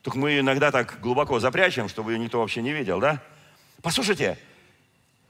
[0.00, 3.20] Только мы ее иногда так глубоко запрячем, чтобы ее никто вообще не видел, да?
[3.82, 4.38] Послушайте,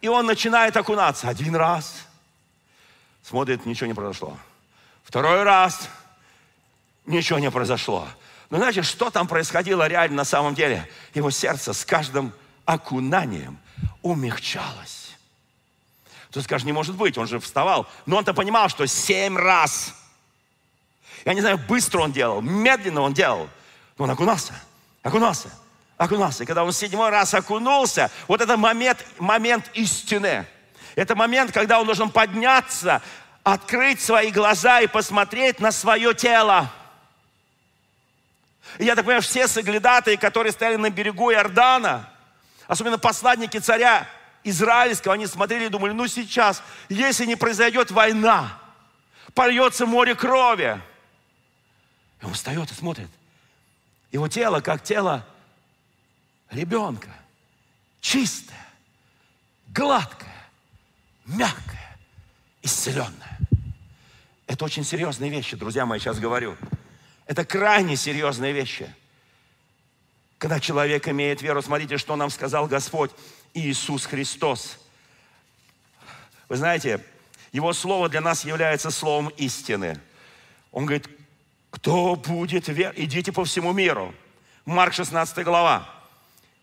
[0.01, 2.07] и он начинает окунаться один раз,
[3.23, 4.37] смотрит, ничего не произошло.
[5.05, 5.89] Второй раз,
[7.07, 8.07] ничего не произошло.
[8.51, 10.89] Но знаете, что там происходило реально на самом деле?
[11.15, 12.33] Его сердце с каждым
[12.65, 13.59] окунанием
[14.03, 15.17] умягчалось.
[16.31, 17.87] Кто скажет, не может быть, он же вставал.
[18.07, 19.95] Но он-то понимал, что семь раз.
[21.25, 23.49] Я не знаю, быстро он делал, медленно он делал.
[23.97, 24.55] Но он окунался,
[25.03, 25.51] окунался,
[25.99, 26.47] окунался.
[26.47, 30.47] Когда он седьмой раз окунулся, вот это момент, момент истины.
[30.95, 33.03] Это момент, когда он должен подняться,
[33.43, 36.71] открыть свои глаза и посмотреть на свое тело.
[38.79, 42.09] И я так понимаю, все соглядатые, которые стояли на берегу Иордана,
[42.67, 44.07] особенно посланники царя
[44.45, 48.59] израильского, они смотрели и думали, ну сейчас, если не произойдет война,
[49.35, 50.81] польется море крови.
[52.21, 53.09] И он встает и смотрит.
[54.13, 55.25] Его тело, как тело
[56.51, 57.11] ребенка,
[58.01, 58.67] чистое,
[59.69, 60.51] гладкое,
[61.25, 61.99] мягкое,
[62.63, 63.39] исцеленное.
[64.47, 66.57] Это очень серьезные вещи, друзья мои, сейчас говорю.
[67.27, 68.93] Это крайне серьезные вещи.
[70.39, 73.11] Когда человек имеет веру, смотрите, что нам сказал Господь
[73.53, 74.79] Иисус Христос.
[76.49, 77.05] Вы знаете,
[77.53, 80.01] Его Слово для нас является Словом истины.
[80.73, 81.09] Он говорит,
[81.71, 84.15] кто будет верить, идите по всему миру.
[84.65, 85.98] Марк 16 глава.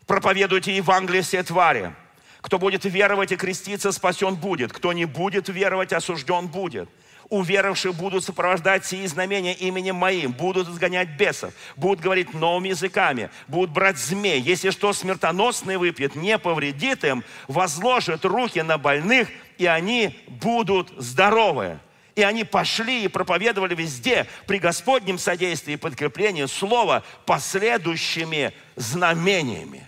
[0.08, 1.94] Проповедуйте Евангелие все твари.
[2.42, 4.72] Кто будет веровать и креститься, спасен будет.
[4.72, 6.90] Кто не будет веровать, осужден будет
[7.30, 13.72] уверовавших будут сопровождать сии знамения именем моим, будут изгонять бесов, будут говорить новыми языками, будут
[13.72, 14.40] брать змей.
[14.40, 21.80] Если что смертоносное выпьет, не повредит им, возложат руки на больных, и они будут здоровы.
[22.16, 29.86] И они пошли и проповедовали везде при Господнем содействии и подкреплении слова последующими знамениями,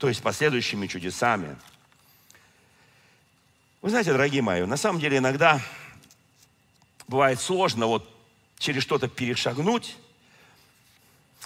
[0.00, 1.58] то есть последующими чудесами.
[3.82, 5.60] Вы знаете, дорогие мои, на самом деле иногда
[7.06, 8.10] бывает сложно вот
[8.58, 9.98] через что-то перешагнуть.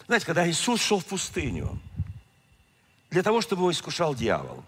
[0.07, 1.81] Знаете, когда Иисус шел в пустыню,
[3.11, 4.65] для того, чтобы его искушал дьявол,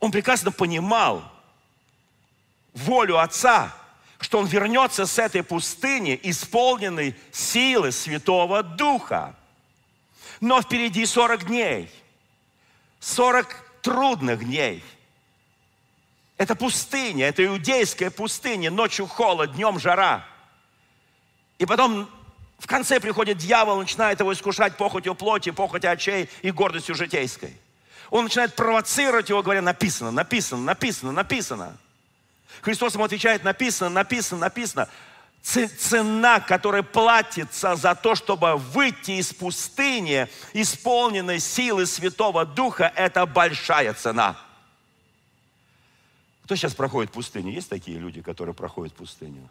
[0.00, 1.30] он прекрасно понимал
[2.72, 3.76] волю Отца,
[4.20, 9.36] что он вернется с этой пустыни, исполненной силы Святого Духа.
[10.40, 11.90] Но впереди 40 дней,
[13.02, 14.82] 40 трудных дней–
[16.38, 20.24] это пустыня, это иудейская пустыня, ночью холод, днем жара.
[21.58, 22.08] И потом
[22.58, 27.56] в конце приходит дьявол, начинает его искушать похотью плоти, похотью очей и гордостью житейской.
[28.10, 31.76] Он начинает провоцировать его, говоря, написано, написано, написано, написано.
[32.60, 34.88] Христос ему отвечает, написано, написано, написано.
[35.42, 43.92] Цена, которая платится за то, чтобы выйти из пустыни, исполненной силы Святого Духа, это большая
[43.94, 44.38] цена.
[46.44, 47.52] Кто сейчас проходит пустыню?
[47.52, 49.48] Есть такие люди, которые проходят пустыню?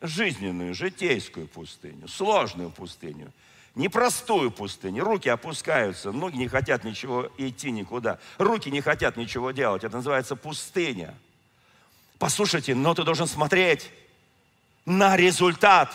[0.00, 3.32] Жизненную, житейскую пустыню, сложную пустыню,
[3.74, 5.04] непростую пустыню.
[5.04, 8.18] Руки опускаются, ноги не хотят ничего идти никуда.
[8.38, 9.84] Руки не хотят ничего делать.
[9.84, 11.14] Это называется пустыня.
[12.18, 13.90] Послушайте, но ты должен смотреть
[14.86, 15.92] на результат.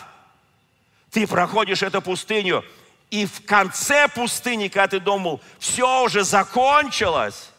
[1.10, 2.64] Ты проходишь эту пустыню,
[3.10, 7.50] и в конце пустыни, когда ты думал, все уже закончилось,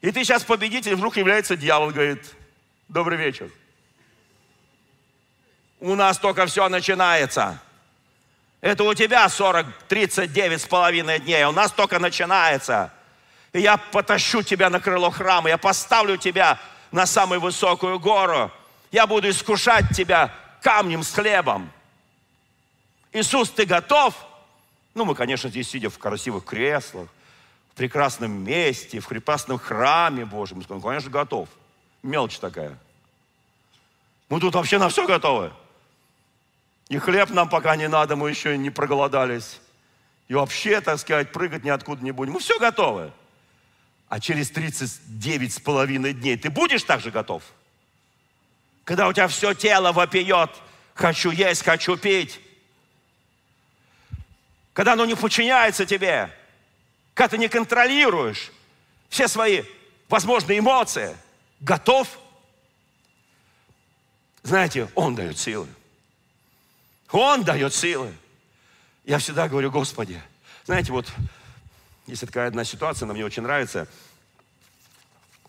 [0.00, 2.22] и ты сейчас победитель, вдруг является дьявол, говорит,
[2.88, 3.50] добрый вечер.
[5.80, 7.60] У нас только все начинается.
[8.60, 12.92] Это у тебя 40, 39 с половиной дней, а у нас только начинается.
[13.52, 16.58] И я потащу тебя на крыло храма, я поставлю тебя
[16.90, 18.50] на самую высокую гору.
[18.90, 21.70] Я буду искушать тебя камнем с хлебом.
[23.12, 24.14] Иисус, ты готов?
[24.94, 27.08] Ну, мы, конечно, здесь сидя в красивых креслах,
[27.72, 30.58] в прекрасном месте, в прекрасном храме Божьем.
[30.58, 31.48] Мы сказали, конечно, готов.
[32.02, 32.76] Мелочь такая.
[34.28, 35.52] Мы тут вообще на все готовы.
[36.88, 39.60] И хлеб нам пока не надо, мы еще не проголодались.
[40.28, 42.34] И вообще, так сказать, прыгать ниоткуда не будем.
[42.34, 43.12] Мы все готовы.
[44.08, 47.42] А через 39 с половиной дней ты будешь так же готов?
[48.88, 50.48] Когда у тебя все тело вопиет,
[50.94, 52.40] хочу есть, хочу пить.
[54.72, 56.34] Когда оно не подчиняется тебе,
[57.12, 58.50] когда ты не контролируешь
[59.10, 59.64] все свои
[60.08, 61.14] возможные эмоции,
[61.60, 62.08] готов?
[64.42, 65.68] Знаете, Он дает силы.
[67.10, 68.14] Он дает силы.
[69.04, 70.18] Я всегда говорю, Господи,
[70.64, 71.12] знаете, вот
[72.06, 73.86] есть такая одна ситуация, она мне очень нравится.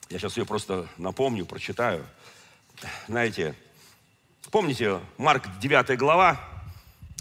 [0.09, 2.05] Я сейчас ее просто напомню, прочитаю
[3.07, 3.55] знаете,
[4.51, 6.39] помните, Марк 9 глава,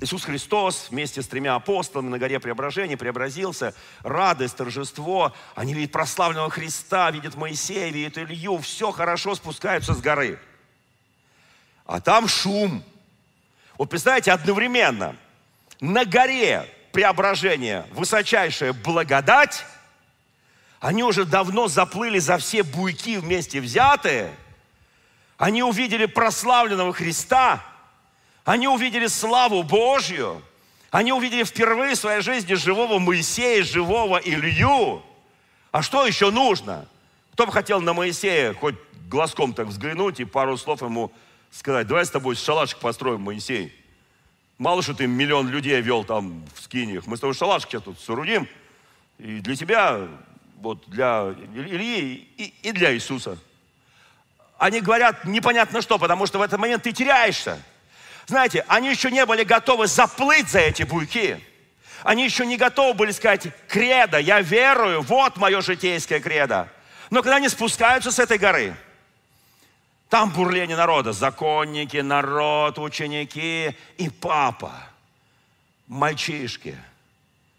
[0.01, 5.35] Иисус Христос вместе с тремя апостолами на горе Преображения преобразился, радость, торжество.
[5.57, 10.38] Они видят прославленного Христа, видят Моисея, видят Илью, все хорошо спускаются с горы.
[11.85, 12.85] А там шум.
[13.77, 15.16] Вот представляете, одновременно
[15.81, 19.64] на горе Преображения высочайшая благодать,
[20.79, 24.33] они уже давно заплыли за все буйки вместе взятые–
[25.38, 27.64] они увидели прославленного Христа,
[28.44, 30.42] они увидели славу Божью,
[30.90, 35.03] они увидели впервые в своей жизни живого Моисея, живого Илью.
[35.70, 36.87] А что еще нужно?
[37.33, 38.74] Кто бы хотел на Моисея хоть
[39.09, 41.12] глазком так взглянуть и пару слов ему
[41.53, 43.72] сказать, давай с тобой шалашик построим, Моисей.
[44.59, 47.07] Мало что ты миллион людей вел там в скиниях.
[47.07, 48.48] Мы с тобой шалашик сейчас тут соорудим.
[49.18, 50.09] И для тебя,
[50.57, 53.38] вот для Ильи и, и для Иисуса
[54.59, 57.62] они говорят непонятно что, потому что в этот момент ты теряешься.
[58.27, 61.42] Знаете, они еще не были готовы заплыть за эти буйки.
[62.03, 66.68] Они еще не готовы были сказать, кредо, я верую, вот мое житейское кредо.
[67.11, 68.75] Но когда они спускаются с этой горы,
[70.09, 74.73] там бурление народа, законники, народ, ученики и папа,
[75.87, 76.77] мальчишки,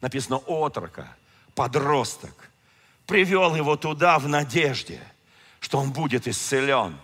[0.01, 1.07] написано отрока,
[1.55, 2.49] подросток,
[3.07, 5.01] привел его туда в надежде–
[5.59, 6.97] что он будет исцелен.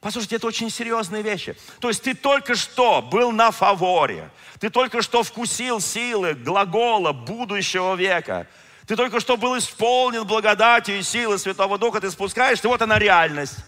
[0.00, 1.54] Послушайте, это очень серьезные вещи.
[1.78, 7.94] То есть ты только что был на фаворе, ты только что вкусил силы глагола будущего
[7.94, 8.46] века,
[8.86, 13.58] ты только что был исполнен благодатью и силы Святого Духа, ты спускаешься, вот она реальность.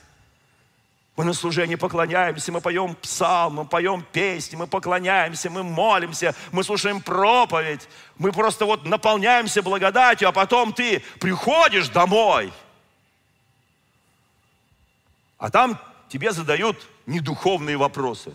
[1.14, 6.64] Мы на служении поклоняемся, мы поем псалм, мы поем песни, мы поклоняемся, мы молимся, мы
[6.64, 12.50] слушаем проповедь, мы просто вот наполняемся благодатью, а потом ты приходишь домой–
[15.42, 15.76] а там
[16.09, 18.33] тебе задают недуховные вопросы.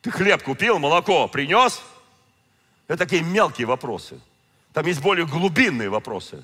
[0.00, 1.82] Ты хлеб купил, молоко принес?
[2.88, 4.18] Это такие мелкие вопросы.
[4.72, 6.42] Там есть более глубинные вопросы.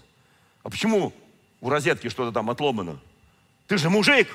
[0.62, 1.14] А почему
[1.62, 3.00] у розетки что-то там отломано?
[3.66, 4.28] Ты же мужик.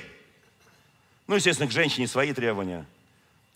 [1.27, 2.87] Ну, естественно, к женщине свои требования.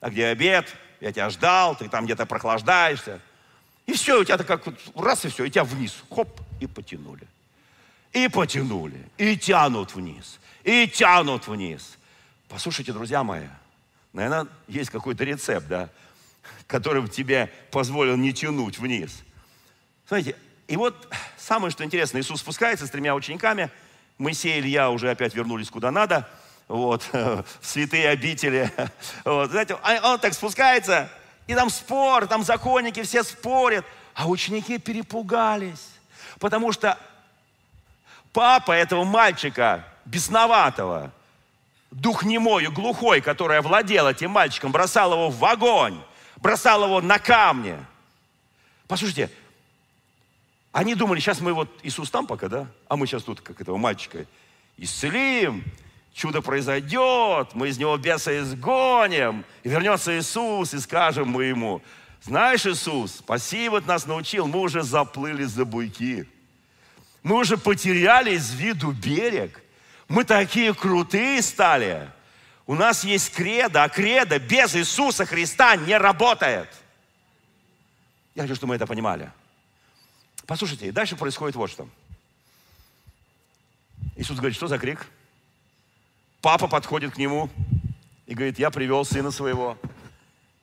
[0.01, 0.71] А где обед?
[1.01, 3.19] Я тебя ждал, ты там где-то прохлаждаешься.
[3.88, 7.28] И все, у тебя так как раз и все, и тебя вниз, хоп, и потянули.
[8.16, 11.97] И потянули, и тянут вниз, и тянут вниз.
[12.47, 13.47] Послушайте, друзья мои,
[14.13, 15.89] наверное, есть какой-то рецепт, да,
[16.66, 19.22] который тебе позволил не тянуть вниз.
[20.07, 20.38] Смотрите,
[20.70, 23.70] и вот самое, что интересно, Иисус спускается с тремя учениками,
[24.18, 26.26] Моисей и Илья уже опять вернулись куда надо,
[26.70, 28.72] вот, в святые обители.
[29.26, 31.11] Вот, знаете, а он так спускается,
[31.47, 35.89] и там спор, там законники все спорят, а ученики перепугались,
[36.39, 36.97] потому что
[38.36, 41.13] папа этого мальчика, бесноватого,
[41.89, 45.97] дух немой глухой, который овладел этим мальчиком, бросал его в огонь,
[46.36, 47.77] бросал его на камни.
[48.89, 49.31] Послушайте,
[50.73, 52.67] они думали, сейчас мы вот, Иисус там пока, да?
[52.89, 54.25] А мы сейчас тут, как этого мальчика,
[54.75, 55.63] исцелим,
[56.13, 61.81] чудо произойдет, мы из него беса изгоним, и вернется Иисус, и скажем мы ему,
[62.21, 66.27] знаешь, Иисус, спасибо, ты нас научил, мы уже заплыли за буйки.
[67.26, 69.63] Мы уже потеряли из виду берег.
[70.07, 72.07] Мы такие крутые стали.
[72.67, 76.69] У нас есть кредо, а кредо без Иисуса Христа не работает.
[78.36, 79.32] Я хочу, чтобы мы это понимали.
[80.45, 81.89] Послушайте, и дальше происходит вот что.
[84.15, 85.07] Иисус говорит, что за крик?
[86.41, 87.49] Папа подходит к нему
[88.28, 89.80] и говорит, я привел сына своего,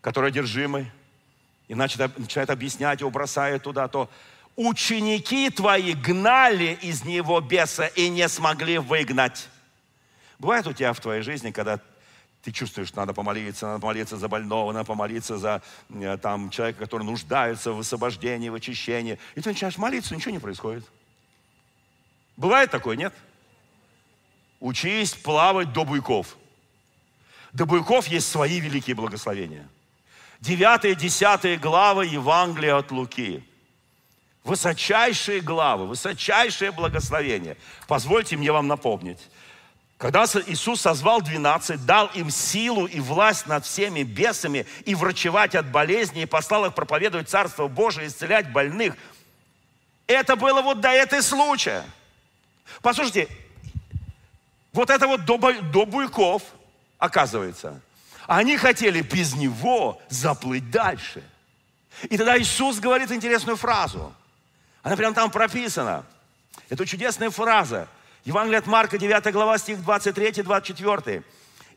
[0.00, 0.92] который одержимый.
[1.66, 4.08] И начинает, начинает объяснять его, бросает туда, то
[4.56, 9.48] ученики твои гнали из него беса и не смогли выгнать.
[10.38, 11.80] Бывает у тебя в твоей жизни, когда
[12.42, 16.80] ты чувствуешь, что надо помолиться, надо помолиться за больного, надо помолиться за э, там, человека,
[16.80, 19.18] который нуждается в освобождении, в очищении.
[19.36, 20.84] И ты начинаешь молиться, ничего не происходит.
[22.36, 23.14] Бывает такое, нет?
[24.58, 26.36] Учись плавать до буйков.
[27.52, 29.68] До буйков есть свои великие благословения.
[30.40, 33.44] Девятые, десятые главы Евангелия от Луки.
[34.44, 37.56] Высочайшие главы, высочайшее благословение.
[37.86, 39.20] Позвольте мне вам напомнить.
[39.98, 45.70] Когда Иисус созвал 12, дал им силу и власть над всеми бесами и врачевать от
[45.70, 48.96] болезней, и послал их проповедовать Царство Божие, исцелять больных.
[50.08, 51.84] Это было вот до этой случая.
[52.80, 53.28] Послушайте,
[54.72, 56.42] вот это вот до, до буйков,
[56.98, 57.80] оказывается.
[58.26, 61.22] Они хотели без него заплыть дальше.
[62.10, 64.12] И тогда Иисус говорит интересную фразу.
[64.82, 66.04] Она прямо там прописана.
[66.68, 67.88] Это чудесная фраза.
[68.24, 71.24] Евангелие от Марка, 9 глава, стих 23-24.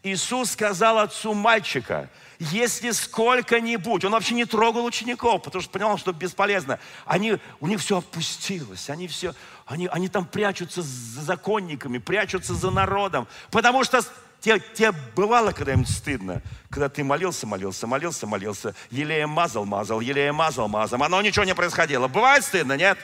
[0.03, 6.13] Иисус сказал отцу мальчика, если сколько-нибудь, он вообще не трогал учеников, потому что понимал, что
[6.13, 6.79] бесполезно.
[7.05, 9.33] Они, у них все опустилось, они все,
[9.65, 14.01] они, они там прячутся за законниками, прячутся за народом, потому что
[14.45, 20.35] тебе, тебе бывало когда-нибудь стыдно, когда ты молился, молился, молился, молился, елеем мазал, мазал, елеем
[20.35, 22.07] мазал, мазал, оно ничего не происходило.
[22.07, 22.99] Бывает стыдно, нет?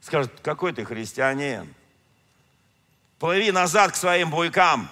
[0.00, 1.72] Скажут, какой ты христианин?
[3.18, 4.88] Плыви назад к своим буйкам.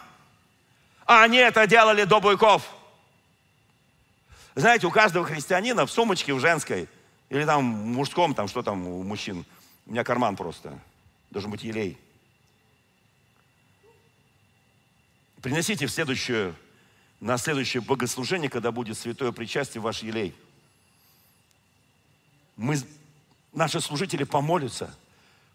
[1.06, 2.62] А они это делали до буйков.
[4.54, 6.88] Знаете, у каждого христианина в сумочке в женской,
[7.30, 9.44] или там в мужском, там что там у мужчин,
[9.86, 10.78] у меня карман просто,
[11.30, 11.98] должен быть елей.
[15.46, 16.54] Приносите в следующее,
[17.20, 20.34] на следующее богослужение, когда будет святое причастие, ваш елей.
[22.56, 22.76] Мы,
[23.52, 24.92] наши служители помолятся.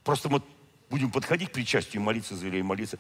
[0.06, 0.42] Просто мы
[0.90, 3.00] будем подходить к причастию, молиться за елей, молиться.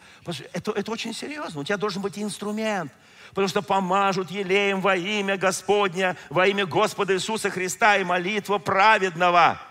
[0.51, 1.61] Это, это очень серьезно.
[1.61, 2.91] У тебя должен быть инструмент.
[3.29, 9.61] Потому что помажут елеем во имя Господня, во имя Господа Иисуса Христа и молитва праведного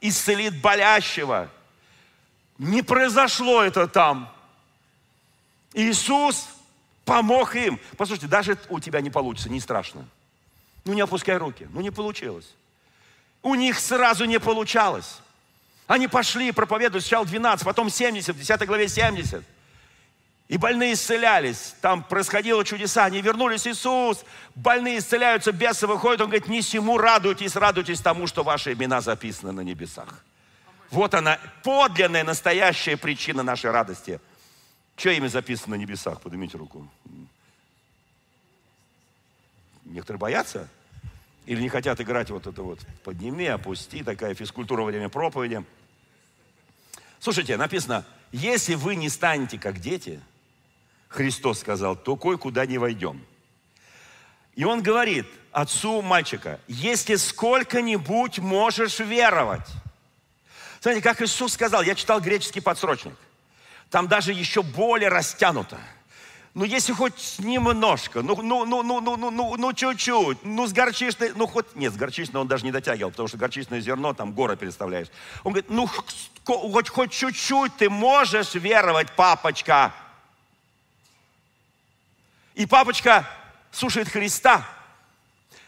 [0.00, 1.50] исцелит болящего.
[2.56, 4.32] Не произошло это там.
[5.74, 6.54] Иисус
[7.08, 7.80] помог им.
[7.96, 10.04] Послушайте, даже у тебя не получится, не страшно.
[10.84, 12.54] Ну не опускай руки, ну не получилось.
[13.42, 15.20] У них сразу не получалось.
[15.86, 19.42] Они пошли проповедовать сначала 12, потом 70, в 10 главе 70.
[20.48, 21.74] И больные исцелялись.
[21.80, 23.04] Там происходило чудеса.
[23.04, 24.24] Они вернулись, Иисус.
[24.54, 26.20] Больные исцеляются, бесы выходят.
[26.20, 30.24] Он говорит, не сему радуйтесь, радуйтесь тому, что ваши имена записаны на небесах.
[30.90, 34.20] Вот она, подлинная, настоящая причина нашей радости.
[34.98, 36.20] Что имя записано на небесах?
[36.20, 36.90] Поднимите руку.
[39.84, 40.68] Некоторые боятся?
[41.46, 45.64] Или не хотят играть вот это вот подними, опусти, такая физкультура во время проповеди.
[47.20, 50.20] Слушайте, написано, если вы не станете как дети,
[51.06, 53.24] Христос сказал, то кое-куда не войдем.
[54.56, 59.68] И он говорит отцу мальчика, если сколько-нибудь можешь веровать.
[60.80, 63.14] Смотрите, как Иисус сказал, я читал греческий подсрочник.
[63.90, 65.78] Там даже еще более растянуто–
[66.58, 70.72] ну если хоть немножко, ну, ну, ну, ну, ну, ну, ну, ну чуть-чуть, ну с
[70.72, 74.32] горчичной, ну хоть, нет, с горчичной он даже не дотягивал, потому что горчичное зерно, там
[74.32, 75.06] горы переставляешь.
[75.44, 79.94] Он говорит, ну хоть, хоть чуть-чуть ты можешь веровать, папочка.
[82.54, 83.24] И папочка
[83.70, 84.66] слушает Христа.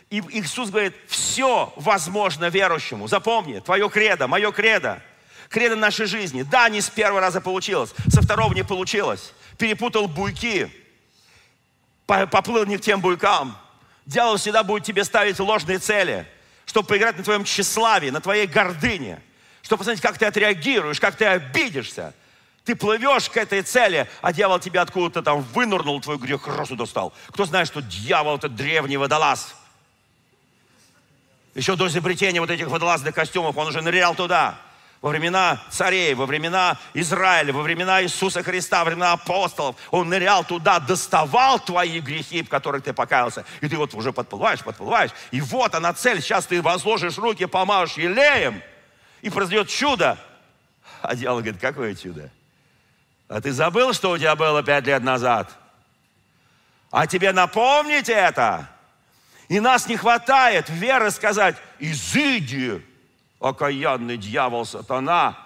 [0.08, 3.06] И Иисус говорит, все возможно верующему.
[3.06, 5.00] Запомни, твое кредо, мое кредо,
[5.50, 6.42] кредо нашей жизни.
[6.42, 9.32] Да, не с первого раза получилось, со второго не получилось.
[9.58, 10.72] Перепутал буйки,
[12.06, 13.58] поплыл не к тем буйкам.
[14.06, 16.26] Дьявол всегда будет тебе ставить ложные цели,
[16.64, 19.20] чтобы поиграть на твоем тщеславии, на твоей гордыне,
[19.60, 22.14] чтобы посмотреть, как ты отреагируешь, как ты обидишься.
[22.64, 27.12] Ты плывешь к этой цели, а дьявол тебя откуда-то там вынырнул, твой грех розу достал.
[27.28, 29.54] Кто знает, что дьявол это древний водолаз?
[31.54, 34.58] Еще до изобретения вот этих водолазных костюмов он уже нырял туда
[35.00, 39.76] во времена царей, во времена Израиля, во времена Иисуса Христа, во времена апостолов.
[39.90, 43.46] Он нырял туда, доставал твои грехи, в которых ты покаялся.
[43.62, 45.10] И ты вот уже подплываешь, подплываешь.
[45.30, 46.20] И вот она цель.
[46.20, 48.62] Сейчас ты возложишь руки, помажешь елеем,
[49.22, 50.18] и произойдет чудо.
[51.00, 52.30] А дьявол говорит, какое чудо?
[53.28, 55.50] А ты забыл, что у тебя было пять лет назад?
[56.90, 58.68] А тебе напомнить это?
[59.48, 62.84] И нас не хватает веры сказать, изыди,
[63.40, 65.36] окаянный дьявол сатана,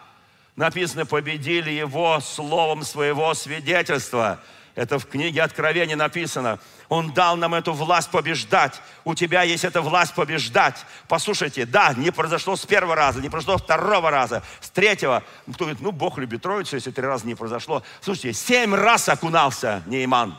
[0.56, 4.40] написано, победили его словом своего свидетельства.
[4.74, 6.58] Это в книге Откровения написано.
[6.88, 8.80] Он дал нам эту власть побеждать.
[9.04, 10.84] У тебя есть эта власть побеждать.
[11.06, 15.22] Послушайте, да, не произошло с первого раза, не произошло с второго раза, с третьего.
[15.52, 17.84] Кто говорит, ну, Бог любит троицу, если три раза не произошло.
[18.00, 20.36] Слушайте, семь раз окунался Нейман.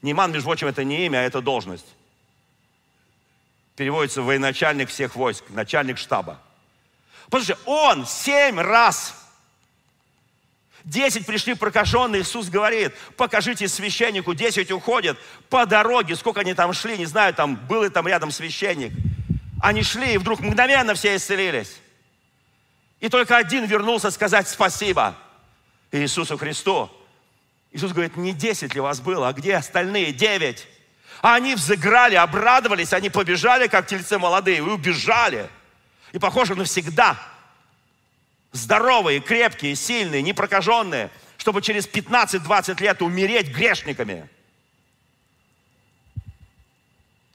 [0.00, 1.86] Нейман, между прочим, это не имя, а это должность.
[3.76, 6.38] Переводится военачальник всех войск, начальник штаба.
[7.30, 9.14] Послушайте, он семь раз,
[10.84, 15.18] десять пришли прокаженные, Иисус говорит, покажите священнику, десять уходят
[15.50, 18.92] по дороге, сколько они там шли, не знаю, там был ли там рядом священник.
[19.60, 21.80] Они шли, и вдруг мгновенно все исцелились.
[23.00, 25.14] И только один вернулся сказать спасибо
[25.92, 26.90] Иисусу Христу.
[27.72, 30.66] Иисус говорит, не десять ли вас было, а где остальные девять?
[31.20, 35.50] А они взыграли, обрадовались, они побежали, как тельцы молодые, и убежали.
[36.12, 37.18] И похоже навсегда.
[38.52, 44.28] Здоровые, крепкие, сильные, непрокаженные, чтобы через 15-20 лет умереть грешниками.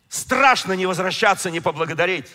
[0.09, 2.29] Страшно не возвращаться, не поблагодарить.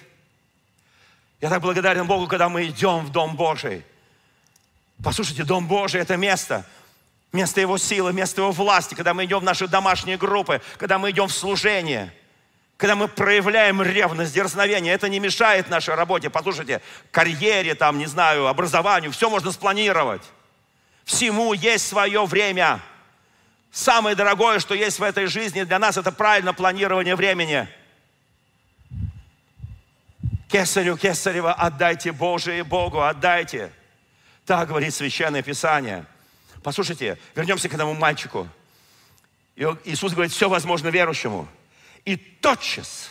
[1.40, 3.84] Я так благодарен Богу, когда мы идем в Дом Божий.
[5.02, 6.66] Послушайте, Дом Божий– это место,
[7.32, 11.10] место Его силы, место Его власти, когда мы идем в наши домашние группы, когда мы
[11.10, 12.12] идем в служение–
[12.78, 16.30] когда мы проявляем ревность, дерзновение, это не мешает нашей работе.
[16.30, 20.22] Послушайте, карьере, там, не знаю, образованию, все можно спланировать.
[21.04, 22.80] Всему есть свое время.
[23.72, 27.68] Самое дорогое, что есть в этой жизни для нас, это правильное планирование времени.
[30.48, 33.72] Кесарю, Кесарева, отдайте Божие Богу, отдайте.
[34.46, 36.06] Так говорит Священное Писание.
[36.62, 38.48] Послушайте, вернемся к этому мальчику.
[39.56, 41.48] Иисус говорит, все возможно верующему.
[42.08, 43.10] И тотчас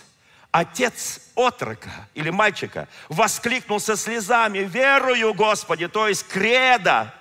[0.50, 7.14] отец отрока или мальчика воскликнул со слезами, верую, Господи, то есть кредо.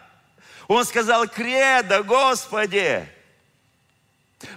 [0.68, 3.06] Он сказал, кредо, Господи,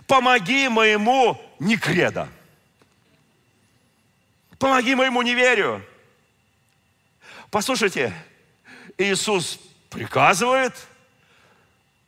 [0.07, 2.29] помоги моему не кредо.
[4.57, 5.85] Помоги моему неверию.
[7.51, 8.13] Послушайте,
[8.97, 9.59] Иисус
[9.89, 10.73] приказывает,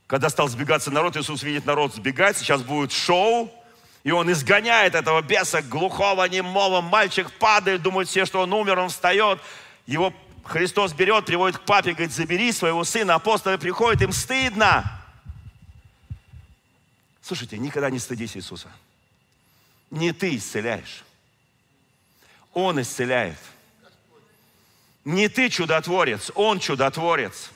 [0.07, 3.53] когда стал сбегаться народ, Иисус видит народ сбегать, сейчас будет шоу,
[4.03, 6.81] и он изгоняет этого беса глухого, немого.
[6.81, 9.39] Мальчик падает, думает все, что он умер, он встает.
[9.85, 13.15] Его Христос берет, приводит к папе, говорит, забери своего сына.
[13.15, 14.99] Апостолы приходят, им стыдно.
[17.21, 18.69] Слушайте, никогда не стыдись Иисуса.
[19.91, 21.03] Не ты исцеляешь.
[22.53, 23.37] Он исцеляет.
[25.05, 27.51] Не ты чудотворец, Он чудотворец.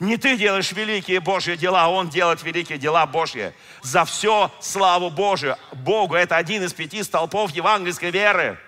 [0.00, 3.52] Не ты делаешь великие Божьи дела, а Он делает великие дела Божьи.
[3.82, 5.56] За все славу Божию.
[5.72, 8.58] Богу это один из пяти столпов евангельской веры.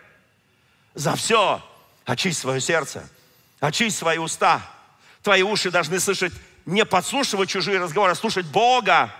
[0.95, 1.63] За все.
[2.05, 3.09] Очисть свое сердце.
[3.61, 4.61] Очисть свои уста.
[5.23, 6.33] Твои уши должны слышать,
[6.67, 9.15] не подслушивать чужие разговоры, а слушать Бога.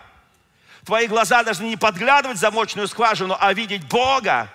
[0.85, 4.51] Твои глаза должны не подглядывать в замочную скважину, а видеть Бога.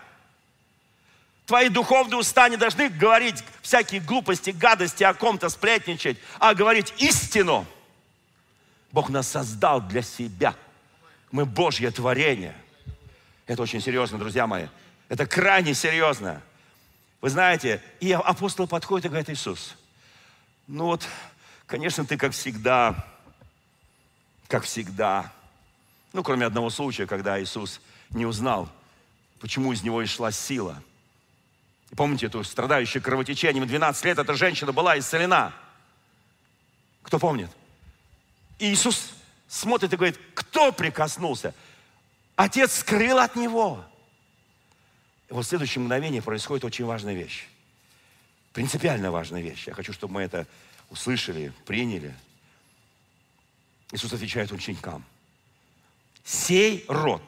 [1.46, 7.66] Твои духовные уста не должны говорить всякие глупости, гадости о ком-то сплетничать, а говорить истину.
[8.92, 10.56] Бог нас создал для себя.
[11.32, 12.56] Мы Божье творение.
[13.46, 14.68] Это очень серьезно, друзья мои.
[15.08, 16.42] Это крайне серьезно.
[17.22, 19.76] Вы знаете, и апостол подходит и говорит, Иисус,
[20.66, 21.08] ну вот,
[21.68, 23.06] конечно, ты как всегда,
[24.48, 25.32] как всегда,
[26.12, 28.70] ну, кроме одного случая, когда Иисус не узнал,
[29.40, 30.82] почему из него и шла сила–
[31.96, 35.54] Помните эту страдающую кровотечением 12 лет, эта женщина была исцелена.
[37.04, 37.50] Кто помнит?
[38.60, 39.14] И Иисус
[39.48, 41.54] смотрит и говорит, кто прикоснулся?
[42.36, 43.86] Отец скрыл от него.
[45.30, 47.48] И вот в следующее мгновение происходит очень важная вещь.
[48.52, 49.68] Принципиально важная вещь.
[49.68, 50.48] Я хочу, чтобы мы это
[50.90, 52.14] услышали, приняли.
[53.92, 55.04] Иисус отвечает ученикам.
[56.24, 57.22] Сей род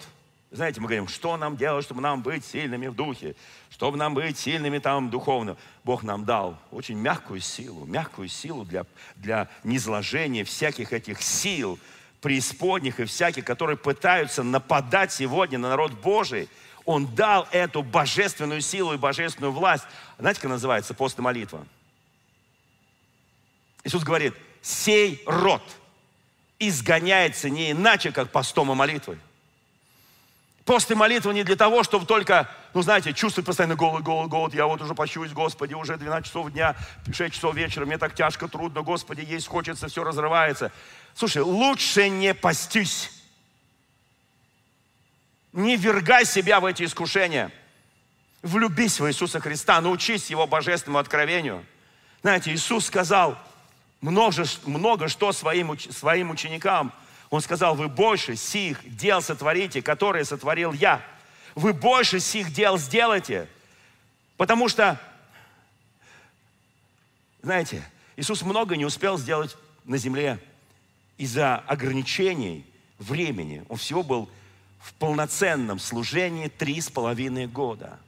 [0.49, 3.35] Знаете, мы говорим, что нам делать, чтобы нам быть сильными в духе,
[3.69, 5.57] чтобы нам быть сильными там духовно.
[5.83, 8.85] Бог нам дал очень мягкую силу, мягкую силу для,
[9.17, 11.77] для низложения всяких этих сил,
[12.21, 16.47] преисподних и всяких, которые пытаются нападать сегодня на народ Божий.
[16.85, 19.83] Он дал эту божественную силу и божественную власть.
[20.17, 21.67] Знаете, как называется пост и молитва?
[23.83, 25.61] Иисус говорит, сей род
[26.57, 29.17] изгоняется не иначе, как постом и молитвой.
[30.67, 34.53] Пост и молитва не для того, чтобы только, ну знаете, чувствовать постоянно голод, голод, голод.
[34.53, 36.75] Я вот уже пощусь, Господи, уже 12 часов дня,
[37.09, 40.73] 6 часов вечера, мне так тяжко, трудно, Господи, есть хочется, все разрывается.
[41.15, 43.11] Слушай, лучше не постись.
[45.53, 47.49] Не вергай себя в эти искушения.
[48.41, 51.65] Влюбись в Иисуса Христа, научись Его божественному откровению.
[52.23, 53.37] Знаете, Иисус сказал
[54.01, 56.91] много, много что своим, своим ученикам–
[57.29, 61.01] он сказал, вы больше сих дел сотворите, которые сотворил я.
[61.55, 63.49] Вы больше сих дел сделайте.
[64.37, 64.99] Потому что,
[67.41, 67.83] знаете,
[68.15, 70.39] Иисус много не успел сделать на земле
[71.17, 72.65] из-за ограничений
[72.97, 73.65] времени.
[73.67, 74.29] Он всего был
[74.79, 77.99] в полноценном служении три с половиной года.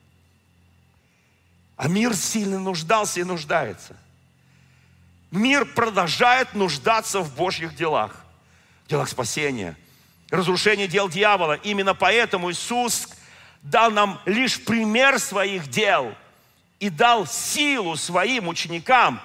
[1.75, 3.97] А мир сильно нуждался и нуждается.
[5.31, 8.25] Мир продолжает нуждаться в Божьих делах
[8.89, 9.77] делах спасения,
[10.31, 11.53] разрушение дел дьявола.
[11.53, 13.07] Именно поэтому Иисус
[13.61, 16.15] дал нам лишь пример своих дел
[16.79, 19.21] и дал силу своим ученикам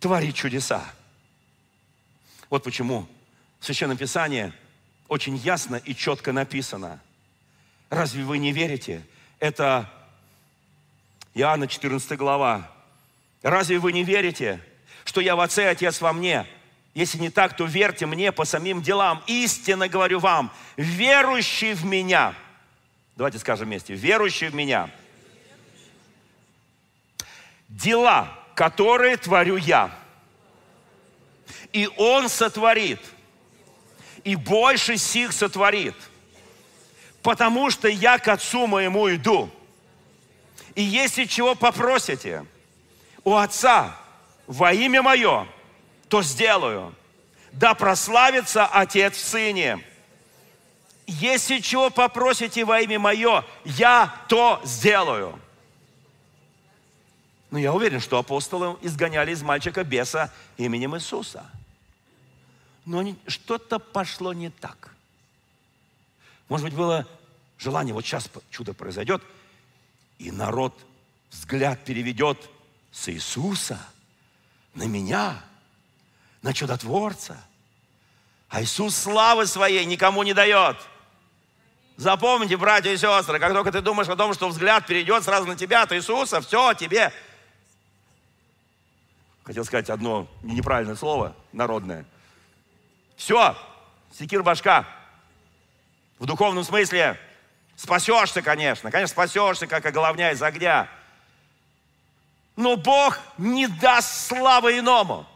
[0.00, 0.84] творить чудеса.
[2.50, 3.06] Вот почему
[3.60, 4.52] в Священном Писании
[5.06, 7.00] очень ясно и четко написано.
[7.90, 9.06] Разве вы не верите?
[9.38, 9.88] Это
[11.34, 12.70] Иоанна 14 глава.
[13.42, 14.60] Разве вы не верите,
[15.04, 16.46] что я в Отце, Отец во мне–
[16.94, 19.22] если не так, то верьте мне по самим делам.
[19.26, 22.34] Истинно говорю вам, верующий в меня,
[23.16, 24.90] давайте скажем вместе, верующий в меня,
[27.68, 29.96] дела, которые творю я,
[31.72, 33.00] и он сотворит,
[34.24, 35.94] и больше сих сотворит,
[37.22, 39.50] потому что я к отцу моему иду.
[40.74, 42.44] И если чего попросите
[43.24, 43.96] у отца
[44.46, 45.46] во имя мое–
[46.08, 46.94] то сделаю.
[47.52, 49.84] Да прославится Отец в Сыне.
[51.06, 55.38] Если чего попросите во имя Мое, я то сделаю.
[57.50, 61.46] Но я уверен, что апостолы изгоняли из мальчика беса именем Иисуса.
[62.84, 64.94] Но что-то пошло не так.
[66.48, 67.06] Может быть, было
[67.56, 69.22] желание, вот сейчас чудо произойдет,
[70.18, 70.78] и народ
[71.30, 72.50] взгляд переведет
[72.92, 73.78] с Иисуса
[74.74, 75.42] на меня–
[76.42, 77.36] на чудотворца.
[78.48, 80.76] А Иисус славы своей никому не дает.
[81.96, 85.56] Запомните, братья и сестры, как только ты думаешь о том, что взгляд перейдет сразу на
[85.56, 87.12] тебя, то Иисуса, все, тебе.
[89.42, 92.04] Хотел сказать одно неправильное слово, народное.
[93.16, 93.56] Все,
[94.12, 94.86] секир башка.
[96.18, 97.18] В духовном смысле
[97.74, 98.90] спасешься, конечно.
[98.90, 100.88] Конечно, спасешься, как оголовня из огня.
[102.56, 105.26] Но Бог не даст славы иному.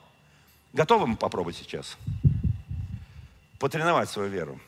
[0.72, 1.98] Готовы мы попробовать сейчас?
[3.58, 4.58] Потренировать свою веру.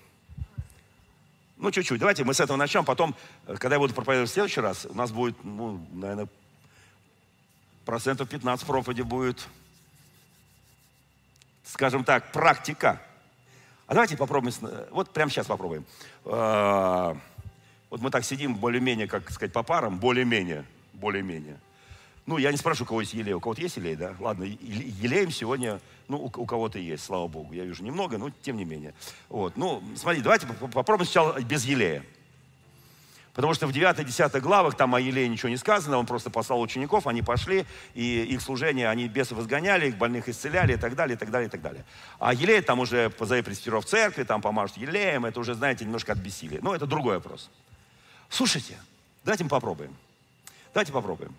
[1.56, 1.98] Ну, чуть-чуть.
[1.98, 2.84] Давайте мы с этого начнем.
[2.84, 3.14] Потом,
[3.46, 6.28] э, когда я буду проповедовать в следующий раз, у нас будет, ну, наверное,
[7.86, 9.46] процентов 15 проповеди будет,
[11.64, 13.00] скажем так, практика.
[13.86, 14.54] А давайте попробуем,
[14.90, 15.86] вот прямо сейчас попробуем.
[16.24, 17.16] А,
[17.88, 21.58] вот мы так сидим более-менее, как сказать, по парам, более-менее, более-менее.
[22.26, 23.34] Ну, я не спрашиваю, у кого есть елей.
[23.34, 24.14] У кого-то есть елей, да?
[24.18, 27.52] Ладно, елеем сегодня, ну, у, у кого-то есть, слава Богу.
[27.52, 28.94] Я вижу немного, но тем не менее.
[29.28, 32.02] Вот, ну, смотри, давайте попробуем сначала без елея.
[33.34, 37.08] Потому что в 9-10 главах там о елее ничего не сказано, он просто послал учеников,
[37.08, 41.18] они пошли, и их служение, они бесов изгоняли, их больных исцеляли и так далее, и
[41.18, 41.84] так далее, и так далее.
[42.20, 46.20] А елей там уже позови пресвитеров церкви, там помажут елеем, это уже, знаете, немножко от.
[46.62, 47.50] Но это другой вопрос.
[48.28, 48.78] Слушайте,
[49.24, 49.94] давайте мы попробуем.
[50.72, 51.34] Давайте попробуем.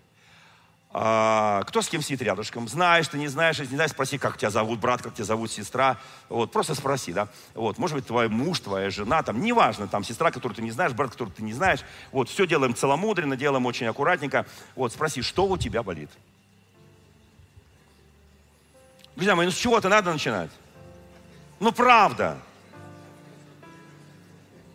[0.98, 4.38] А, кто с кем сидит рядышком, знаешь ты, не знаешь, если не знаешь, спроси, как
[4.38, 5.98] тебя зовут брат, как тебя зовут сестра,
[6.30, 10.30] вот, просто спроси, да, вот, может быть, твой муж, твоя жена, там, неважно, там, сестра,
[10.30, 11.80] которую ты не знаешь, брат, которого ты не знаешь,
[12.12, 16.08] вот, все делаем целомудренно, делаем очень аккуратненько, вот, спроси, что у тебя болит.
[19.16, 20.50] Друзья мои, ну с чего-то надо начинать.
[21.60, 22.38] Ну, правда.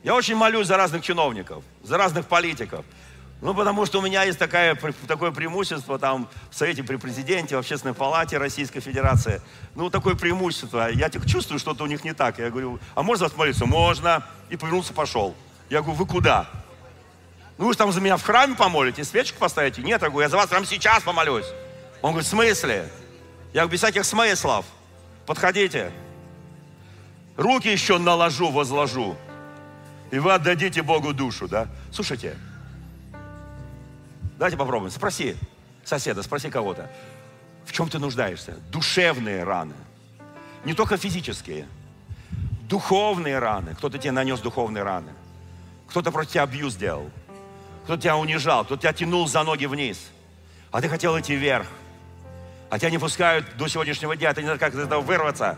[0.04, 2.86] Я очень молюсь за разных чиновников, за разных политиков–
[3.42, 4.78] ну, потому что у меня есть такая,
[5.08, 9.42] такое преимущество там в Совете при Президенте, в Общественной палате Российской Федерации.
[9.74, 10.90] Ну, такое преимущество.
[10.92, 12.38] Я чувствую, что-то у них не так.
[12.38, 13.66] Я говорю, а можно вас молиться?
[13.66, 14.24] Можно.
[14.52, 15.36] И повернулся, пошел.
[15.72, 16.48] Я говорю, вы куда?
[17.58, 19.82] Ну вы же там за меня в храме помолите, свечку поставите?
[19.82, 21.48] Нет, я говорю, я за вас прямо сейчас помолюсь.
[22.04, 22.90] Он говорит, в смысле?
[23.54, 24.66] Я говорю, без всяких смыслов.
[25.26, 25.92] Подходите.
[27.38, 29.18] Руки еще наложу, возложу.
[30.12, 31.68] И вы отдадите Богу душу, да?
[31.92, 32.38] Слушайте,
[34.42, 34.92] давайте попробуем.
[34.92, 35.36] Спроси
[35.84, 36.90] соседа, спроси кого-то.
[37.64, 38.58] В чем ты нуждаешься?
[38.72, 39.76] Душевные раны.
[40.66, 41.68] Не только физические.
[42.68, 43.76] Духовные раны.
[43.76, 45.12] Кто-то тебе нанес духовные раны.
[45.90, 47.08] Кто-то против тебя абьюз сделал.
[47.84, 48.66] Кто-то тебя унижал.
[48.66, 50.10] Кто-то тебя тянул за ноги вниз.
[50.72, 51.68] А ты хотел идти вверх.
[52.72, 54.34] А тебя не пускают до сегодняшнего дня.
[54.34, 55.56] Ты не знаешь, как из этого вырваться.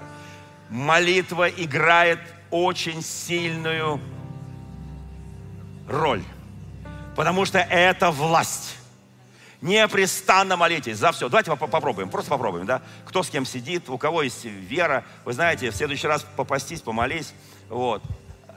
[0.69, 2.19] Молитва играет
[2.51, 4.01] очень сильную
[5.87, 6.23] роль.
[7.15, 8.77] Потому что это власть.
[9.61, 11.29] Непрестанно молитесь за все.
[11.29, 12.81] Давайте попробуем, просто попробуем, да?
[13.05, 15.05] Кто с кем сидит, у кого есть вера.
[15.23, 17.33] Вы знаете, в следующий раз попастись, помолись.
[17.69, 18.03] Вот.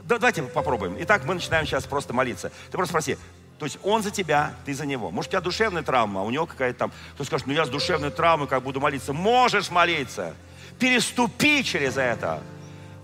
[0.02, 0.96] Да, давайте попробуем.
[1.00, 2.50] Итак, мы начинаем сейчас просто молиться.
[2.70, 3.18] Ты просто спроси,
[3.58, 5.10] то есть он за тебя, ты за него.
[5.10, 6.92] Может, у тебя душевная травма, а у него какая-то там...
[7.14, 9.12] Кто скажет, ну я с душевной травмой как буду молиться.
[9.12, 10.34] Можешь молиться.
[10.78, 12.42] Переступи через это.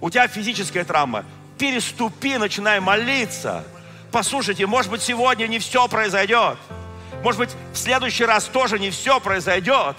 [0.00, 1.24] У тебя физическая травма.
[1.58, 3.64] Переступи, начинай молиться.
[4.12, 6.58] Послушайте, может быть, сегодня не все произойдет.
[7.22, 9.96] Может быть, в следующий раз тоже не все произойдет.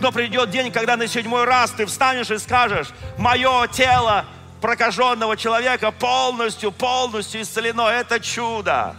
[0.00, 4.24] Но придет день, когда на седьмой раз ты встанешь и скажешь, мое тело
[4.60, 7.88] прокаженного человека полностью, полностью исцелено.
[7.88, 8.96] Это чудо.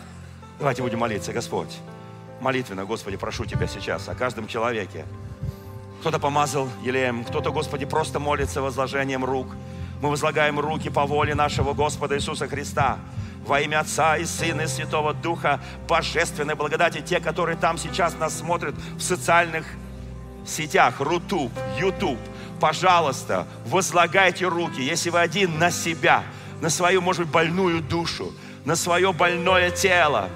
[0.60, 1.76] Давайте будем молиться, Господь.
[2.40, 5.06] Молитвенно, Господи, прошу Тебя сейчас о каждом человеке.
[6.02, 9.48] Кто-то помазал елеем, кто-то, Господи, просто молится возложением рук.
[10.02, 13.00] Мы возлагаем руки по воле нашего Господа Иисуса Христа
[13.46, 18.38] во имя Отца и Сына и Святого Духа, божественной благодати, те, которые там сейчас нас
[18.38, 19.66] смотрят в социальных
[20.46, 22.20] сетях, Рутуб, Ютуб,
[22.60, 26.24] пожалуйста, возлагайте руки, если вы один, на себя,
[26.62, 28.34] на свою, может быть, больную душу,
[28.66, 30.30] на свое больное тело,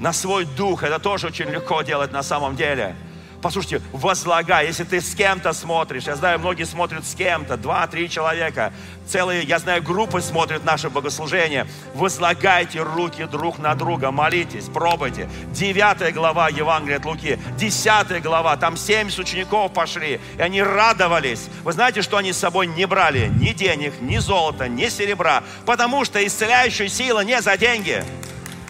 [0.00, 0.82] на свой дух.
[0.82, 2.96] Это тоже очень легко делать на самом деле–
[3.42, 8.72] Послушайте, возлагай, если ты с кем-то смотришь, я знаю, многие смотрят с кем-то, два-три человека,
[9.06, 11.66] целые, я знаю, группы смотрят наше богослужение.
[11.94, 15.28] Возлагайте руки друг на друга, молитесь, пробуйте.
[15.52, 21.48] Девятая глава Евангелия от Луки, десятая глава, там семь учеников пошли, и они радовались.
[21.62, 23.28] Вы знаете, что они с собой не брали?
[23.28, 28.04] Ни денег, ни золота, ни серебра, потому что исцеляющая сила не за деньги.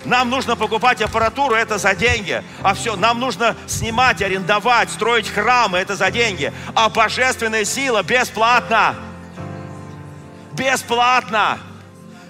[0.06, 2.42] Нам нужно покупать аппаратуру, это за деньги.
[2.62, 6.52] А все, нам нужно снимать, арендовать, строить храмы, это за деньги.
[6.74, 8.94] А божественная сила бесплатно.
[10.52, 11.58] Бесплатно.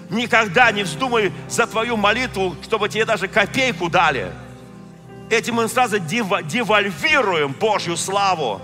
[0.09, 4.31] Никогда не вздумай за твою молитву, чтобы тебе даже копейку дали.
[5.29, 8.59] Этим мы сразу девальвируем Божью славу.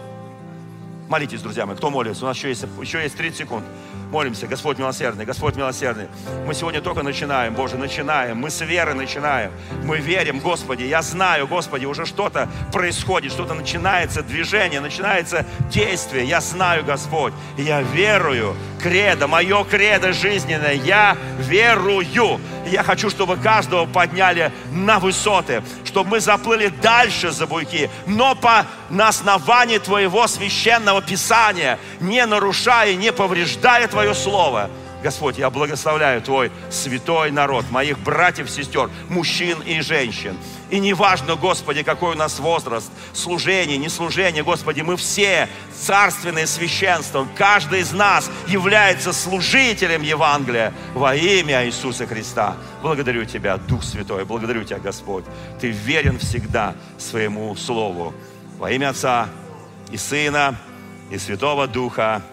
[1.08, 1.76] Молитесь, друзья мои.
[1.76, 2.24] Кто молится?
[2.26, 3.66] У нас еще есть, еще есть 30 секунд
[4.14, 6.08] молимся, Господь милосердный, Господь милосердный.
[6.46, 8.38] Мы сегодня только начинаем, Боже, начинаем.
[8.38, 9.52] Мы с веры начинаем.
[9.86, 10.84] Мы верим, Господи.
[10.84, 16.26] Я знаю, Господи, уже что-то происходит, что-то начинается, движение, начинается действие.
[16.26, 17.34] Я знаю, Господь.
[17.58, 18.56] Я верую.
[18.84, 20.74] Кредо, мое кредо жизненное.
[20.74, 22.40] Я верую.
[22.68, 28.66] я хочу, чтобы каждого подняли на высоты, чтобы мы заплыли дальше за буйки, но по,
[28.90, 34.72] на основании Твоего священного Писания, не нарушая, не повреждая Твое Слово.
[35.04, 40.38] Господь, я благословляю Твой святой народ, моих братьев, сестер, мужчин и женщин.
[40.70, 45.48] И неважно, Господи, какой у нас возраст, служение, не служение, Господи, мы все
[45.80, 47.28] царственное священство.
[47.36, 52.56] Каждый из нас является служителем Евангелия во имя Иисуса Христа.
[52.82, 55.26] Благодарю Тебя, Дух Святой, благодарю Тебя, Господь.
[55.60, 58.14] Ты верен всегда своему Слову.
[58.58, 59.28] Во имя Отца
[59.92, 60.56] и Сына
[61.12, 62.24] и Святого Духа.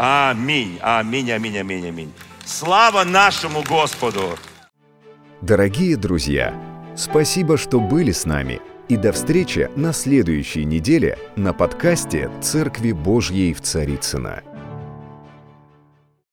[0.00, 2.12] Аминь, аминь, аминь, аминь, аминь.
[2.44, 4.38] Слава нашему Господу!
[5.40, 6.54] Дорогие друзья,
[6.96, 8.60] спасибо, что были с нами.
[8.88, 14.44] И до встречи на следующей неделе на подкасте «Церкви Божьей в Царицына.